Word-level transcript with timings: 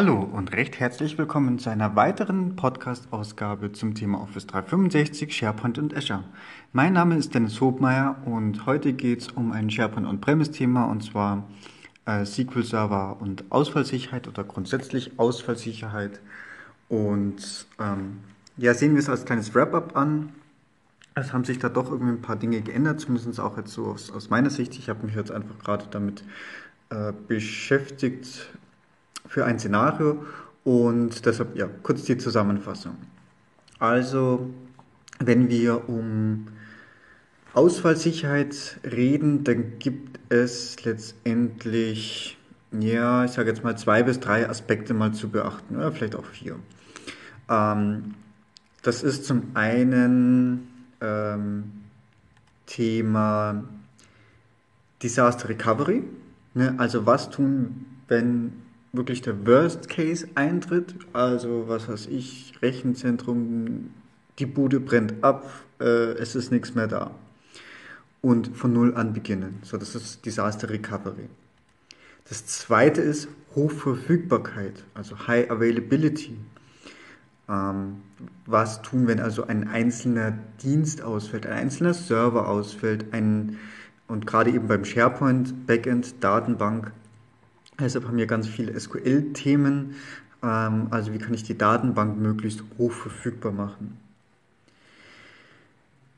Hallo 0.00 0.20
und 0.20 0.52
recht 0.52 0.78
herzlich 0.78 1.18
willkommen 1.18 1.58
zu 1.58 1.70
einer 1.70 1.96
weiteren 1.96 2.54
Podcast-Ausgabe 2.54 3.72
zum 3.72 3.96
Thema 3.96 4.20
Office 4.20 4.46
365, 4.46 5.36
SharePoint 5.36 5.76
und 5.76 5.96
Azure. 5.96 6.22
Mein 6.72 6.92
Name 6.92 7.16
ist 7.16 7.34
Dennis 7.34 7.60
Hobmeier 7.60 8.14
und 8.24 8.64
heute 8.64 8.92
geht 8.92 9.22
es 9.22 9.28
um 9.32 9.50
ein 9.50 9.70
SharePoint 9.70 10.06
On-Premise-Thema 10.06 10.84
und 10.84 11.02
zwar 11.02 11.48
äh, 12.06 12.24
SQL 12.24 12.62
Server 12.62 13.16
und 13.20 13.50
Ausfallsicherheit 13.50 14.28
oder 14.28 14.44
grundsätzlich 14.44 15.18
Ausfallsicherheit. 15.18 16.20
Und 16.88 17.66
ähm, 17.80 18.18
ja, 18.56 18.74
sehen 18.74 18.92
wir 18.92 19.00
es 19.00 19.08
als 19.08 19.24
kleines 19.24 19.52
Wrap-up 19.52 19.96
an. 19.96 20.28
Es 21.16 21.32
haben 21.32 21.42
sich 21.42 21.58
da 21.58 21.68
doch 21.68 21.90
irgendwie 21.90 22.12
ein 22.12 22.22
paar 22.22 22.36
Dinge 22.36 22.60
geändert, 22.60 23.00
zumindest 23.00 23.40
auch 23.40 23.56
jetzt 23.56 23.72
so 23.72 23.86
aus, 23.86 24.12
aus 24.12 24.30
meiner 24.30 24.50
Sicht. 24.50 24.78
Ich 24.78 24.88
habe 24.88 25.04
mich 25.04 25.16
jetzt 25.16 25.32
einfach 25.32 25.58
gerade 25.58 25.86
damit 25.90 26.22
äh, 26.90 27.12
beschäftigt, 27.26 28.48
für 29.28 29.44
ein 29.44 29.58
Szenario 29.58 30.24
und 30.64 31.24
deshalb 31.24 31.56
ja 31.56 31.68
kurz 31.82 32.02
die 32.04 32.18
Zusammenfassung. 32.18 32.96
Also, 33.78 34.50
wenn 35.20 35.48
wir 35.48 35.88
um 35.88 36.48
Ausfallsicherheit 37.54 38.78
reden, 38.84 39.44
dann 39.44 39.78
gibt 39.78 40.18
es 40.32 40.84
letztendlich, 40.84 42.36
ja, 42.72 43.24
ich 43.24 43.32
sage 43.32 43.50
jetzt 43.50 43.64
mal 43.64 43.76
zwei 43.78 44.02
bis 44.02 44.20
drei 44.20 44.48
Aspekte 44.48 44.94
mal 44.94 45.12
zu 45.12 45.28
beachten, 45.28 45.76
oder 45.76 45.92
vielleicht 45.92 46.16
auch 46.16 46.26
vier. 46.26 46.56
Ähm, 47.48 48.14
das 48.82 49.02
ist 49.02 49.24
zum 49.24 49.50
einen 49.54 50.68
ähm, 51.00 51.72
Thema 52.66 53.64
Disaster 55.02 55.48
Recovery. 55.48 56.04
Ne? 56.54 56.74
Also 56.78 57.06
was 57.06 57.30
tun, 57.30 57.86
wenn 58.08 58.52
wirklich 58.92 59.22
der 59.22 59.46
Worst 59.46 59.88
Case 59.88 60.28
eintritt, 60.34 60.94
also 61.12 61.64
was 61.68 61.88
weiß 61.88 62.06
ich, 62.06 62.54
Rechenzentrum, 62.62 63.90
die 64.38 64.46
Bude 64.46 64.80
brennt 64.80 65.22
ab, 65.22 65.50
äh, 65.80 66.12
es 66.12 66.34
ist 66.34 66.52
nichts 66.52 66.74
mehr 66.74 66.86
da. 66.86 67.10
Und 68.20 68.56
von 68.56 68.72
Null 68.72 68.94
an 68.94 69.12
beginnen. 69.12 69.60
So, 69.62 69.76
das 69.76 69.94
ist 69.94 70.24
Disaster 70.26 70.68
Recovery. 70.68 71.28
Das 72.28 72.46
zweite 72.46 73.00
ist 73.00 73.28
Hochverfügbarkeit, 73.54 74.84
also 74.94 75.26
High 75.26 75.50
Availability. 75.50 76.36
Ähm, 77.48 78.02
was 78.44 78.82
tun, 78.82 79.06
wenn 79.06 79.20
also 79.20 79.46
ein 79.46 79.68
einzelner 79.68 80.38
Dienst 80.62 81.02
ausfällt, 81.02 81.46
ein 81.46 81.52
einzelner 81.52 81.94
Server 81.94 82.48
ausfällt, 82.48 83.06
ein, 83.12 83.58
und 84.08 84.26
gerade 84.26 84.50
eben 84.50 84.68
beim 84.68 84.84
SharePoint 84.84 85.66
Backend 85.66 86.22
Datenbank 86.22 86.92
Deshalb 87.80 88.06
haben 88.06 88.16
wir 88.16 88.26
ganz 88.26 88.48
viele 88.48 88.78
SQL-Themen. 88.78 89.94
Ähm, 90.42 90.88
also 90.90 91.12
wie 91.12 91.18
kann 91.18 91.34
ich 91.34 91.42
die 91.42 91.56
Datenbank 91.56 92.18
möglichst 92.18 92.62
hoch 92.78 92.92
verfügbar 92.92 93.52
machen. 93.52 93.98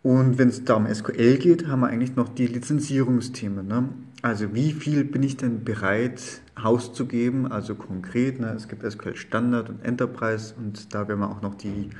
Und 0.02 0.38
wenn 0.38 0.48
es 0.48 0.64
da 0.64 0.74
um 0.74 0.92
SQL 0.92 1.36
geht, 1.36 1.66
haben 1.66 1.80
wir 1.80 1.88
eigentlich 1.88 2.16
noch 2.16 2.30
die 2.30 2.46
Lizenzierungsthemen. 2.46 3.66
Ne? 3.66 3.90
Also 4.22 4.54
wie 4.54 4.72
viel 4.72 5.04
bin 5.04 5.22
ich 5.22 5.36
denn 5.36 5.62
bereit 5.62 6.40
auszugeben? 6.54 7.52
Also 7.52 7.74
konkret, 7.74 8.40
ne? 8.40 8.54
es 8.56 8.66
gibt 8.66 8.90
SQL 8.90 9.16
Standard 9.16 9.68
und 9.68 9.84
Enterprise 9.84 10.54
und 10.56 10.94
da 10.94 11.06
werden 11.06 11.20
wir 11.20 11.30
auch 11.30 11.42
noch 11.42 11.54
die 11.54 11.90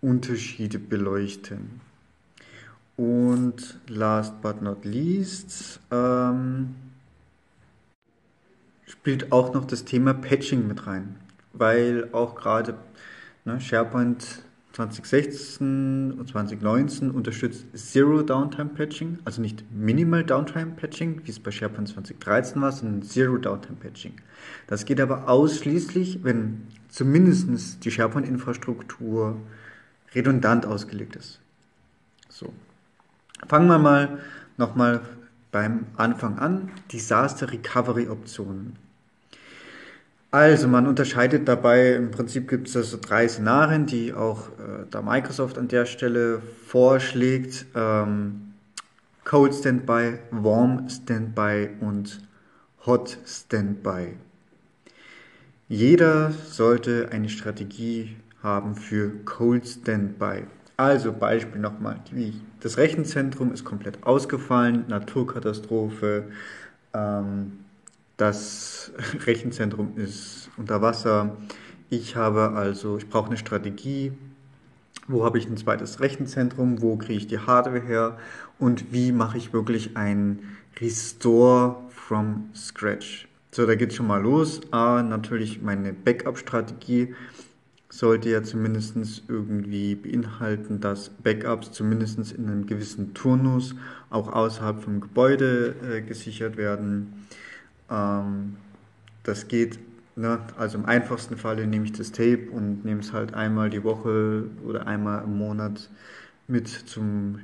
Unterschiede 0.00 0.78
beleuchten. 0.78 1.80
Und 2.96 3.80
last 3.88 4.40
but 4.40 4.62
not 4.62 4.84
least, 4.84 5.80
ähm, 5.90 6.74
spielt 9.08 9.32
auch 9.32 9.54
noch 9.54 9.64
das 9.64 9.86
Thema 9.86 10.12
Patching 10.12 10.68
mit 10.68 10.86
rein, 10.86 11.16
weil 11.54 12.10
auch 12.12 12.34
gerade 12.34 12.74
ne, 13.46 13.58
SharePoint 13.58 14.42
2016 14.72 16.12
und 16.12 16.28
2019 16.28 17.10
unterstützt 17.10 17.64
Zero 17.72 18.20
Downtime 18.20 18.68
Patching, 18.68 19.18
also 19.24 19.40
nicht 19.40 19.64
Minimal 19.72 20.24
Downtime 20.24 20.72
Patching, 20.72 21.22
wie 21.24 21.30
es 21.30 21.40
bei 21.40 21.50
SharePoint 21.50 21.88
2013 21.88 22.60
war, 22.60 22.70
sondern 22.70 23.00
Zero 23.00 23.38
Downtime 23.38 23.76
Patching. 23.76 24.12
Das 24.66 24.84
geht 24.84 25.00
aber 25.00 25.26
ausschließlich, 25.26 26.22
wenn 26.22 26.66
zumindest 26.90 27.86
die 27.86 27.90
SharePoint-Infrastruktur 27.90 29.38
redundant 30.14 30.66
ausgelegt 30.66 31.16
ist. 31.16 31.40
So. 32.28 32.52
Fangen 33.48 33.68
wir 33.68 33.78
mal 33.78 34.18
nochmal 34.58 35.00
beim 35.50 35.86
Anfang 35.96 36.38
an. 36.38 36.70
Disaster 36.92 37.50
Recovery 37.50 38.08
Optionen. 38.08 38.76
Also 40.30 40.68
man 40.68 40.86
unterscheidet 40.86 41.48
dabei, 41.48 41.94
im 41.94 42.10
Prinzip 42.10 42.48
gibt 42.48 42.68
es 42.68 42.76
also 42.76 42.98
drei 43.00 43.26
Szenarien, 43.26 43.86
die 43.86 44.12
auch 44.12 44.48
äh, 44.48 44.84
da 44.90 45.00
Microsoft 45.00 45.56
an 45.56 45.68
der 45.68 45.86
Stelle 45.86 46.42
vorschlägt. 46.66 47.64
Ähm, 47.74 48.52
Cold 49.24 49.54
Standby, 49.54 50.18
Warm 50.30 50.88
Standby 50.88 51.70
und 51.80 52.20
Hot 52.84 53.18
Standby. 53.26 54.16
Jeder 55.68 56.30
sollte 56.30 57.08
eine 57.10 57.28
Strategie 57.28 58.16
haben 58.42 58.74
für 58.74 59.10
Cold 59.24 59.66
Standby. 59.66 60.44
Also 60.76 61.12
Beispiel 61.12 61.60
nochmal, 61.60 62.00
das 62.60 62.78
Rechenzentrum 62.78 63.52
ist 63.52 63.64
komplett 63.64 64.02
ausgefallen, 64.04 64.84
Naturkatastrophe, 64.88 66.28
ähm, 66.94 67.64
das 68.18 68.92
Rechenzentrum 69.26 69.96
ist 69.96 70.50
unter 70.58 70.82
Wasser. 70.82 71.36
Ich 71.88 72.16
habe 72.16 72.50
also, 72.50 72.98
ich 72.98 73.08
brauche 73.08 73.28
eine 73.28 73.38
Strategie. 73.38 74.12
Wo 75.06 75.24
habe 75.24 75.38
ich 75.38 75.46
ein 75.46 75.56
zweites 75.56 76.00
Rechenzentrum? 76.00 76.82
Wo 76.82 76.96
kriege 76.96 77.14
ich 77.14 77.26
die 77.26 77.38
Hardware 77.38 77.80
her? 77.80 78.18
Und 78.58 78.92
wie 78.92 79.10
mache 79.12 79.38
ich 79.38 79.54
wirklich 79.54 79.96
ein 79.96 80.40
Restore 80.78 81.76
from 81.88 82.50
Scratch? 82.54 83.26
So, 83.50 83.64
da 83.64 83.74
geht 83.74 83.90
es 83.90 83.96
schon 83.96 84.06
mal 84.06 84.20
los. 84.20 84.60
Ah, 84.70 85.02
natürlich 85.02 85.62
meine 85.62 85.94
Backup-Strategie 85.94 87.14
sollte 87.88 88.28
ja 88.28 88.42
zumindest 88.42 89.22
irgendwie 89.28 89.94
beinhalten, 89.94 90.80
dass 90.80 91.08
Backups 91.08 91.72
zumindest 91.72 92.32
in 92.32 92.46
einem 92.46 92.66
gewissen 92.66 93.14
Turnus 93.14 93.74
auch 94.10 94.30
außerhalb 94.30 94.82
vom 94.82 95.00
Gebäude 95.00 95.74
äh, 95.82 96.02
gesichert 96.02 96.58
werden. 96.58 97.17
Ähm, 97.90 98.56
das 99.22 99.48
geht, 99.48 99.78
ne? 100.16 100.40
also 100.56 100.78
im 100.78 100.86
einfachsten 100.86 101.36
Falle 101.36 101.66
nehme 101.66 101.84
ich 101.84 101.92
das 101.92 102.12
Tape 102.12 102.48
und 102.50 102.84
nehme 102.84 103.00
es 103.00 103.12
halt 103.12 103.34
einmal 103.34 103.70
die 103.70 103.84
Woche 103.84 104.44
oder 104.64 104.86
einmal 104.86 105.24
im 105.24 105.36
Monat 105.38 105.90
mit 106.46 106.68
zum 106.68 107.40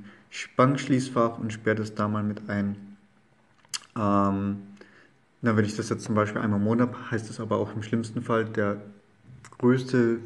Bankschließfach 0.56 1.38
und 1.38 1.52
sperre 1.52 1.76
das 1.76 1.94
da 1.94 2.08
mal 2.08 2.22
mit 2.22 2.48
ein. 2.48 2.76
Ähm, 3.96 4.62
na, 5.42 5.56
wenn 5.56 5.64
ich 5.64 5.76
das 5.76 5.90
jetzt 5.90 6.04
zum 6.04 6.14
Beispiel 6.14 6.40
einmal 6.40 6.58
im 6.58 6.64
Monat, 6.64 6.90
heißt 7.10 7.28
das 7.28 7.38
aber 7.38 7.58
auch 7.58 7.74
im 7.74 7.82
schlimmsten 7.82 8.22
Fall 8.22 8.46
der 8.46 8.80
größte 9.58 10.18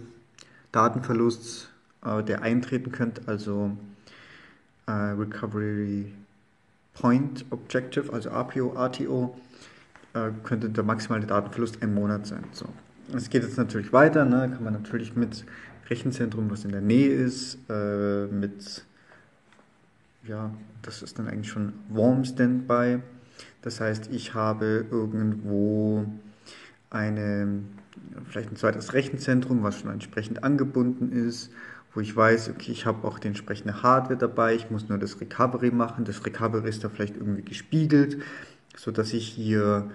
Datenverlust, 0.73 1.71
äh, 2.05 2.23
der 2.23 2.43
eintreten 2.43 2.93
könnte, 2.93 3.23
also 3.27 3.77
äh, 4.87 4.93
Recovery 4.93 6.12
Point 6.95 7.45
Objective, 7.50 8.12
also 8.12 8.31
APO, 8.31 8.77
ATO, 8.77 9.37
äh, 10.15 10.31
könnte 10.43 10.71
der 10.71 10.85
maximale 10.85 11.27
Datenverlust 11.27 11.83
ein 11.83 11.95
Monat 11.95 12.27
sein. 12.27 12.45
So. 12.53 12.67
Es 13.15 13.31
geht 13.31 13.43
jetzt 13.43 13.57
natürlich 13.57 13.93
weiter, 13.93 14.25
ne? 14.25 14.51
kann 14.53 14.65
man 14.65 14.73
natürlich 14.73 15.17
mit 15.17 15.45
Rechenzentrum, 15.89 16.51
was 16.51 16.65
in 16.65 16.73
der 16.73 16.81
Nähe 16.81 17.11
ist, 17.11 17.59
äh, 17.71 18.27
mit, 18.27 18.85
ja, 20.27 20.50
das 20.82 21.03
ist 21.03 21.19
dann 21.19 21.29
eigentlich 21.29 21.49
schon 21.50 21.73
Warm 21.88 22.25
Standby. 22.25 22.99
Das 23.62 23.81
heißt, 23.81 24.11
ich 24.12 24.35
habe 24.35 24.87
irgendwo 24.91 26.06
eine, 26.91 27.61
vielleicht 28.29 28.50
ein 28.50 28.56
zweites 28.56 28.93
Rechenzentrum, 28.93 29.62
was 29.62 29.81
schon 29.81 29.91
entsprechend 29.91 30.44
angebunden 30.44 31.12
ist, 31.12 31.50
wo 31.94 32.00
ich 32.00 32.15
weiß, 32.15 32.50
okay, 32.50 32.73
ich 32.73 32.85
habe 32.87 33.06
auch 33.06 33.19
die 33.19 33.29
entsprechende 33.29 33.82
Hardware 33.82 34.19
dabei, 34.19 34.55
ich 34.55 34.71
muss 34.71 34.88
nur 34.88 34.99
das 34.99 35.21
Recovery 35.21 35.71
machen. 35.71 36.05
Das 36.05 36.25
Recovery 36.25 36.69
ist 36.69 36.85
da 36.85 36.91
vielleicht 36.91 37.17
irgendwie 37.17 37.43
gespiegelt 37.43 38.19
so 38.76 38.91
dass 38.91 39.12
ich 39.12 39.29
hier 39.29 39.91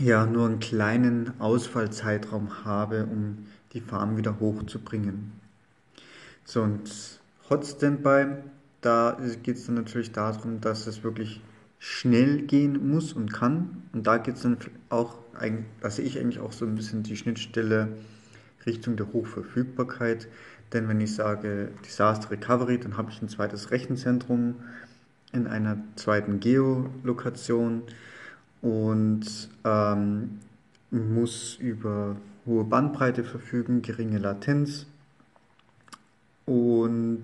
ja 0.00 0.26
nur 0.26 0.46
einen 0.46 0.60
kleinen 0.60 1.40
Ausfallzeitraum 1.40 2.64
habe, 2.64 3.06
um 3.06 3.46
die 3.72 3.80
Farm 3.80 4.16
wieder 4.16 4.38
hochzubringen. 4.40 5.32
So 6.44 6.62
und 6.62 6.90
Hot 7.50 7.66
Standby, 7.66 8.36
da 8.80 9.18
geht 9.42 9.56
es 9.56 9.66
dann 9.66 9.74
natürlich 9.74 10.12
darum, 10.12 10.60
dass 10.60 10.86
es 10.86 11.02
wirklich 11.02 11.40
schnell 11.78 12.42
gehen 12.42 12.90
muss 12.90 13.12
und 13.12 13.32
kann. 13.32 13.82
Und 13.92 14.06
da 14.06 14.18
geht 14.18 14.36
es 14.36 14.42
dann 14.42 14.58
auch, 14.88 15.16
da 15.80 15.90
sehe 15.90 16.04
ich 16.04 16.18
eigentlich 16.18 16.40
auch 16.40 16.52
so 16.52 16.64
ein 16.64 16.74
bisschen 16.74 17.02
die 17.02 17.16
Schnittstelle 17.16 17.88
Richtung 18.66 18.96
der 18.96 19.12
Hochverfügbarkeit. 19.12 20.28
Denn 20.72 20.88
wenn 20.88 21.00
ich 21.00 21.14
sage 21.14 21.70
Disaster 21.84 22.30
Recovery, 22.30 22.78
dann 22.78 22.96
habe 22.96 23.10
ich 23.10 23.22
ein 23.22 23.28
zweites 23.28 23.70
Rechenzentrum, 23.70 24.56
in 25.32 25.46
einer 25.46 25.78
zweiten 25.96 26.40
Geolokation 26.40 27.82
und 28.62 29.48
ähm, 29.64 30.38
muss 30.90 31.56
über 31.56 32.16
hohe 32.46 32.64
Bandbreite 32.64 33.24
verfügen, 33.24 33.82
geringe 33.82 34.18
Latenz 34.18 34.86
und 36.46 37.22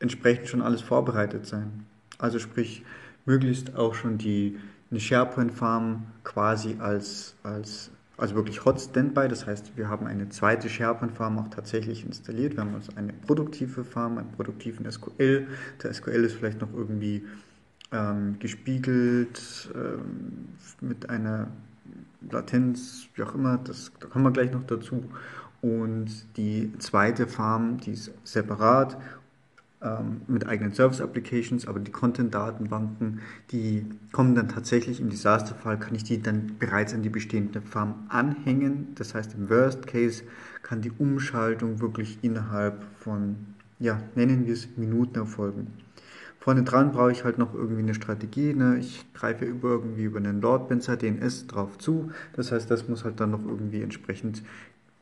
entsprechend 0.00 0.48
schon 0.48 0.62
alles 0.62 0.80
vorbereitet 0.80 1.46
sein. 1.46 1.84
Also 2.18 2.38
sprich, 2.38 2.82
möglichst 3.26 3.76
auch 3.76 3.94
schon 3.94 4.18
die, 4.18 4.58
eine 4.90 5.00
SharePoint-Farm 5.00 6.04
quasi 6.24 6.76
als, 6.78 7.34
als 7.42 7.90
also 8.22 8.36
wirklich 8.36 8.64
Hot 8.64 8.80
Standby. 8.80 9.26
Das 9.26 9.46
heißt, 9.46 9.76
wir 9.76 9.88
haben 9.88 10.06
eine 10.06 10.28
zweite 10.28 10.68
SharePoint-Farm 10.68 11.38
auch 11.38 11.48
tatsächlich 11.48 12.06
installiert. 12.06 12.54
Wir 12.54 12.60
haben 12.60 12.74
also 12.74 12.92
eine 12.94 13.12
produktive 13.12 13.84
Farm, 13.84 14.16
einen 14.16 14.30
produktiven 14.30 14.90
SQL. 14.90 15.48
Der 15.82 15.92
SQL 15.92 16.24
ist 16.24 16.36
vielleicht 16.36 16.60
noch 16.60 16.72
irgendwie 16.72 17.24
ähm, 17.90 18.38
gespiegelt 18.38 19.68
ähm, 19.74 20.48
mit 20.80 21.10
einer 21.10 21.48
Latenz, 22.30 23.08
wie 23.16 23.24
auch 23.24 23.34
immer, 23.34 23.58
das, 23.58 23.90
da 23.98 24.06
kommen 24.06 24.24
wir 24.24 24.30
gleich 24.30 24.52
noch 24.52 24.64
dazu. 24.64 25.02
Und 25.60 26.36
die 26.36 26.72
zweite 26.78 27.26
Farm, 27.26 27.78
die 27.78 27.92
ist 27.92 28.12
separat 28.22 28.96
ähm, 29.82 30.22
mit 30.26 30.46
eigenen 30.46 30.72
Service-Applications, 30.72 31.66
aber 31.66 31.80
die 31.80 31.90
Content-Datenbanken, 31.90 33.20
die 33.50 33.84
kommen 34.12 34.34
dann 34.34 34.48
tatsächlich 34.48 35.00
im 35.00 35.10
Disaster-Fall, 35.10 35.78
kann 35.78 35.94
ich 35.94 36.04
die 36.04 36.22
dann 36.22 36.56
bereits 36.58 36.94
an 36.94 37.02
die 37.02 37.08
bestehende 37.08 37.60
Farm 37.60 38.06
anhängen. 38.08 38.88
Das 38.94 39.14
heißt, 39.14 39.34
im 39.34 39.50
Worst 39.50 39.86
Case 39.86 40.22
kann 40.62 40.80
die 40.80 40.92
Umschaltung 40.92 41.80
wirklich 41.80 42.18
innerhalb 42.22 42.84
von, 43.00 43.36
ja, 43.78 44.00
nennen 44.14 44.46
wir 44.46 44.52
es 44.52 44.68
Minuten 44.76 45.16
erfolgen. 45.16 45.68
Vorne 46.38 46.64
dran 46.64 46.90
brauche 46.90 47.12
ich 47.12 47.22
halt 47.22 47.38
noch 47.38 47.54
irgendwie 47.54 47.82
eine 47.82 47.94
Strategie. 47.94 48.52
Ne? 48.52 48.78
Ich 48.78 49.04
greife 49.14 49.44
über, 49.44 49.70
irgendwie 49.70 50.02
über 50.02 50.18
einen 50.18 50.40
Load 50.40 50.64
Balancer 50.64 50.96
DNS 50.96 51.46
drauf 51.46 51.78
zu. 51.78 52.10
Das 52.32 52.50
heißt, 52.50 52.68
das 52.68 52.88
muss 52.88 53.04
halt 53.04 53.20
dann 53.20 53.30
noch 53.30 53.44
irgendwie 53.44 53.80
entsprechend 53.80 54.42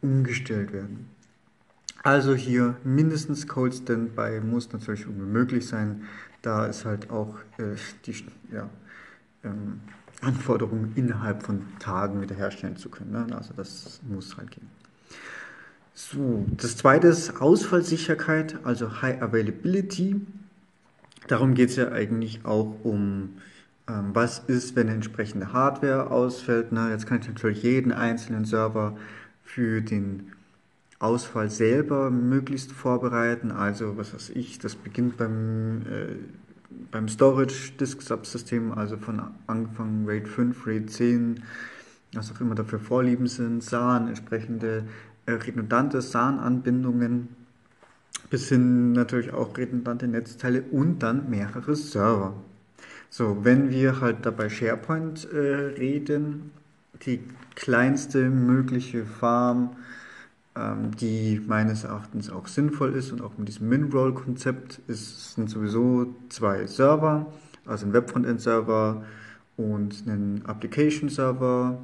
umgestellt 0.02 0.74
werden. 0.74 1.06
Also 2.02 2.34
hier 2.34 2.76
mindestens 2.82 3.46
Cold 3.46 3.74
Standby 3.74 4.40
muss 4.40 4.72
natürlich 4.72 5.02
irgendwie 5.02 5.26
möglich 5.30 5.66
sein. 5.66 6.04
Da 6.42 6.66
ist 6.66 6.84
halt 6.84 7.10
auch 7.10 7.38
äh, 7.58 7.76
die 8.06 8.24
ja, 8.52 8.70
ähm, 9.44 9.80
Anforderung 10.22 10.92
innerhalb 10.94 11.42
von 11.42 11.62
Tagen 11.78 12.22
wiederherstellen 12.22 12.76
zu 12.76 12.88
können. 12.88 13.12
Ne? 13.12 13.26
Also 13.36 13.52
das 13.54 14.00
muss 14.08 14.36
halt 14.36 14.50
gehen. 14.50 14.68
So, 15.92 16.46
das 16.56 16.78
zweite 16.78 17.08
ist 17.08 17.42
Ausfallsicherheit, 17.42 18.58
also 18.64 19.02
High 19.02 19.20
Availability. 19.20 20.20
Darum 21.28 21.52
geht 21.52 21.68
es 21.70 21.76
ja 21.76 21.92
eigentlich 21.92 22.46
auch 22.46 22.74
um, 22.82 23.36
ähm, 23.86 24.14
was 24.14 24.38
ist, 24.38 24.76
wenn 24.76 24.88
entsprechende 24.88 25.52
Hardware 25.52 26.10
ausfällt. 26.10 26.72
Ne? 26.72 26.88
Jetzt 26.90 27.06
kann 27.06 27.20
ich 27.20 27.28
natürlich 27.28 27.62
jeden 27.62 27.92
einzelnen 27.92 28.46
Server 28.46 28.96
für 29.44 29.82
den 29.82 30.32
Ausfall 31.00 31.50
selber 31.50 32.10
möglichst 32.10 32.72
vorbereiten. 32.72 33.50
Also, 33.50 33.96
was 33.96 34.14
weiß 34.14 34.30
ich, 34.30 34.58
das 34.58 34.76
beginnt 34.76 35.16
beim, 35.16 35.80
äh, 35.82 36.16
beim 36.90 37.08
Storage 37.08 37.72
Disk 37.80 38.02
Subsystem, 38.02 38.72
also 38.72 38.98
von 38.98 39.20
Anfang 39.46 40.06
RAID 40.06 40.28
5, 40.28 40.66
RAID 40.66 40.90
10, 40.90 41.42
was 42.12 42.30
auch 42.30 42.40
immer 42.40 42.54
dafür 42.54 42.78
Vorlieben 42.78 43.26
sind, 43.26 43.64
SAN, 43.64 44.08
entsprechende 44.08 44.84
äh, 45.24 45.32
redundante 45.32 46.02
SAN-Anbindungen, 46.02 47.28
bis 48.28 48.50
hin 48.50 48.92
natürlich 48.92 49.32
auch 49.32 49.56
redundante 49.56 50.06
Netzteile 50.06 50.62
und 50.70 51.02
dann 51.02 51.30
mehrere 51.30 51.76
Server. 51.76 52.34
So, 53.08 53.38
wenn 53.42 53.70
wir 53.70 54.02
halt 54.02 54.26
dabei 54.26 54.50
SharePoint 54.50 55.32
äh, 55.32 55.38
reden, 55.38 56.52
die 57.06 57.20
kleinste 57.54 58.28
mögliche 58.28 59.06
Farm 59.06 59.76
die 60.56 61.40
meines 61.46 61.84
Erachtens 61.84 62.28
auch 62.28 62.48
sinnvoll 62.48 62.94
ist 62.94 63.12
und 63.12 63.22
auch 63.22 63.38
mit 63.38 63.46
diesem 63.48 63.68
Min-Roll-Konzept 63.68 64.80
sind 64.88 65.48
sowieso 65.48 66.14
zwei 66.28 66.66
Server, 66.66 67.32
also 67.66 67.86
ein 67.86 67.92
Web-Frontend-Server 67.92 69.04
und 69.56 70.02
einen 70.06 70.42
Application-Server, 70.44 71.78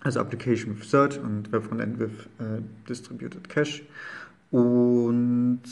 also 0.00 0.20
Application 0.20 0.78
with 0.78 0.90
Search 0.90 1.18
und 1.18 1.52
Web-Frontend 1.52 1.98
with 1.98 2.10
äh, 2.38 2.62
Distributed 2.88 3.48
Cache. 3.48 3.82
Und 4.50 5.62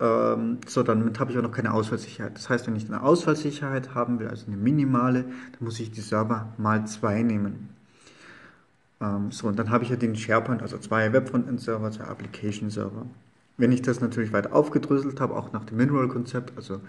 ähm, 0.00 0.58
so, 0.66 0.82
damit 0.82 1.20
habe 1.20 1.32
ich 1.32 1.38
auch 1.38 1.42
noch 1.42 1.52
keine 1.52 1.74
Ausfallsicherheit. 1.74 2.36
Das 2.36 2.48
heißt, 2.48 2.66
wenn 2.66 2.76
ich 2.76 2.86
eine 2.86 3.02
Ausfallsicherheit 3.02 3.94
haben 3.94 4.18
will, 4.20 4.28
also 4.28 4.46
eine 4.46 4.56
minimale, 4.56 5.24
dann 5.24 5.60
muss 5.60 5.78
ich 5.80 5.90
die 5.90 6.00
Server 6.00 6.52
mal 6.56 6.86
zwei 6.86 7.22
nehmen. 7.22 7.68
Ähm, 9.02 9.32
so, 9.32 9.48
und 9.48 9.58
dann 9.58 9.70
habe 9.70 9.84
ich 9.84 9.90
ja 9.90 9.96
den 9.96 10.14
SharePoint, 10.16 10.62
also 10.62 10.78
zwei 10.78 11.12
Webfrontend-Server, 11.12 11.90
zwei 11.90 12.04
Application-Server. 12.04 13.06
Wenn 13.58 13.72
ich 13.72 13.82
das 13.82 14.00
natürlich 14.00 14.32
weiter 14.32 14.54
aufgedröselt 14.54 15.20
habe, 15.20 15.36
auch 15.36 15.52
nach 15.52 15.64
dem 15.64 15.76
Mineral-Konzept, 15.76 16.56
also 16.56 16.80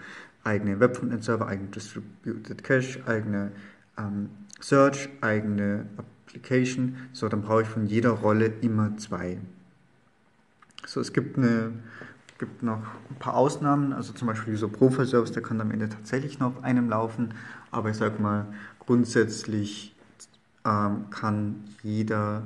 eigene 0.44 0.80
Webfrontend-Server, 0.80 1.46
eigene 1.46 1.68
Distributed 1.68 2.62
Cache, 2.62 3.00
eigene 3.06 3.52
ähm, 3.98 4.30
Search, 4.60 5.08
eigene 5.20 5.86
Application, 6.26 6.96
so, 7.12 7.28
dann 7.28 7.42
brauche 7.42 7.62
ich 7.62 7.68
von 7.68 7.86
jeder 7.86 8.10
Rolle 8.10 8.46
immer 8.60 8.96
zwei. 8.96 9.38
So, 10.86 11.00
es 11.00 11.12
gibt, 11.12 11.36
eine, 11.36 11.72
gibt 12.38 12.62
noch 12.62 12.82
ein 13.10 13.16
paar 13.18 13.34
Ausnahmen, 13.34 13.92
also 13.92 14.12
zum 14.12 14.28
Beispiel 14.28 14.54
dieser 14.54 14.68
Profile-Service, 14.68 15.32
der 15.32 15.42
kann 15.42 15.60
am 15.60 15.70
Ende 15.70 15.88
tatsächlich 15.88 16.38
noch 16.38 16.56
auf 16.56 16.64
einem 16.64 16.88
laufen, 16.88 17.34
aber 17.70 17.90
ich 17.90 17.96
sage 17.96 18.22
mal, 18.22 18.46
grundsätzlich 18.78 19.93
ähm, 20.64 21.10
kann 21.10 21.64
jeder 21.82 22.42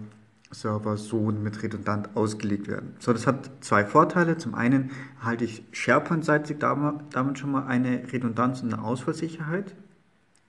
Server 0.50 0.96
so 0.96 1.30
mit 1.30 1.62
redundant 1.62 2.10
ausgelegt 2.14 2.68
werden. 2.68 2.94
So, 3.00 3.12
das 3.12 3.26
hat 3.26 3.50
zwei 3.60 3.84
Vorteile. 3.84 4.38
Zum 4.38 4.54
einen 4.54 4.90
halte 5.22 5.44
ich 5.44 5.62
SharePoint-seitig 5.72 6.58
damit 6.58 7.38
schon 7.38 7.52
mal 7.52 7.66
eine 7.66 8.10
Redundanz 8.12 8.62
und 8.62 8.72
eine 8.72 8.82
Ausfallsicherheit. 8.82 9.74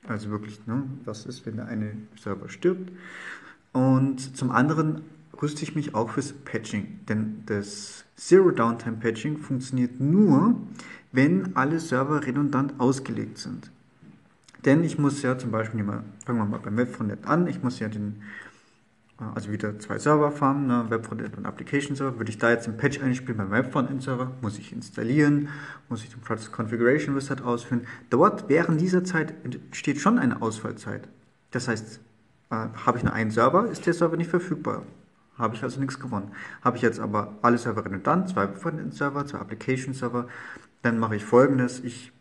Also 0.07 0.29
wirklich, 0.29 0.65
ne, 0.65 0.83
was 1.05 1.25
ist, 1.25 1.45
wenn 1.45 1.57
der 1.57 1.67
eine 1.67 1.91
Server 2.19 2.49
stirbt. 2.49 2.91
Und 3.73 4.37
zum 4.37 4.51
anderen 4.51 5.01
rüste 5.41 5.63
ich 5.63 5.75
mich 5.75 5.95
auch 5.95 6.09
fürs 6.09 6.33
Patching, 6.33 6.99
denn 7.07 7.43
das 7.45 8.05
Zero 8.15 8.51
Downtime 8.51 8.97
Patching 8.97 9.37
funktioniert 9.37 9.99
nur, 9.99 10.55
wenn 11.11 11.55
alle 11.55 11.79
Server 11.79 12.25
redundant 12.25 12.79
ausgelegt 12.79 13.37
sind. 13.37 13.71
Denn 14.65 14.83
ich 14.83 14.97
muss 14.97 15.21
ja 15.21 15.37
zum 15.37 15.51
Beispiel, 15.51 15.83
fangen 15.83 16.37
wir 16.37 16.45
mal 16.45 16.59
beim 16.59 16.77
Webfrontend 16.77 17.25
an, 17.25 17.47
ich 17.47 17.63
muss 17.63 17.79
ja 17.79 17.87
den, 17.87 18.21
äh, 19.19 19.23
also 19.33 19.51
wieder 19.51 19.79
zwei 19.79 19.97
Server 19.97 20.31
fahren, 20.31 20.67
ne, 20.67 20.85
Webfrontend 20.89 21.37
und 21.37 21.45
Application 21.45 21.95
Server. 21.95 22.17
Würde 22.17 22.31
ich 22.31 22.37
da 22.37 22.49
jetzt 22.51 22.67
einen 22.67 22.77
Patch 22.77 23.01
einspielen 23.01 23.37
beim 23.37 23.51
Webfrontend 23.51 24.03
Server, 24.03 24.31
muss 24.41 24.59
ich 24.59 24.73
installieren, 24.73 25.49
muss 25.87 26.03
ich 26.03 26.09
den 26.09 26.21
Process 26.21 26.51
Configuration 26.51 27.15
Wizard 27.15 27.41
ausführen. 27.41 27.87
Dort 28.09 28.49
während 28.49 28.81
dieser 28.81 29.03
Zeit 29.03 29.33
entsteht 29.43 29.99
schon 29.99 30.19
eine 30.19 30.41
Ausfallzeit. 30.41 31.07
Das 31.51 31.67
heißt, 31.67 32.01
äh, 32.51 32.55
habe 32.85 32.97
ich 32.97 33.03
nur 33.03 33.13
einen 33.13 33.31
Server, 33.31 33.69
ist 33.69 33.85
der 33.85 33.93
Server 33.93 34.17
nicht 34.17 34.29
verfügbar. 34.29 34.83
Habe 35.37 35.55
ich 35.55 35.63
also 35.63 35.79
nichts 35.79 36.01
gewonnen. 36.01 36.31
Habe 36.61 36.75
ich 36.75 36.83
jetzt 36.83 36.99
aber 36.99 37.37
alle 37.41 37.57
Server 37.57 37.85
redundant, 37.85 38.27
zwei 38.27 38.41
Webfrontend 38.41 38.93
Server, 38.93 39.25
zwei 39.25 39.39
Application 39.39 39.93
Server, 39.93 40.27
dann 40.81 40.99
mache 40.99 41.15
ich 41.15 41.23
folgendes, 41.23 41.79
ich 41.79 42.11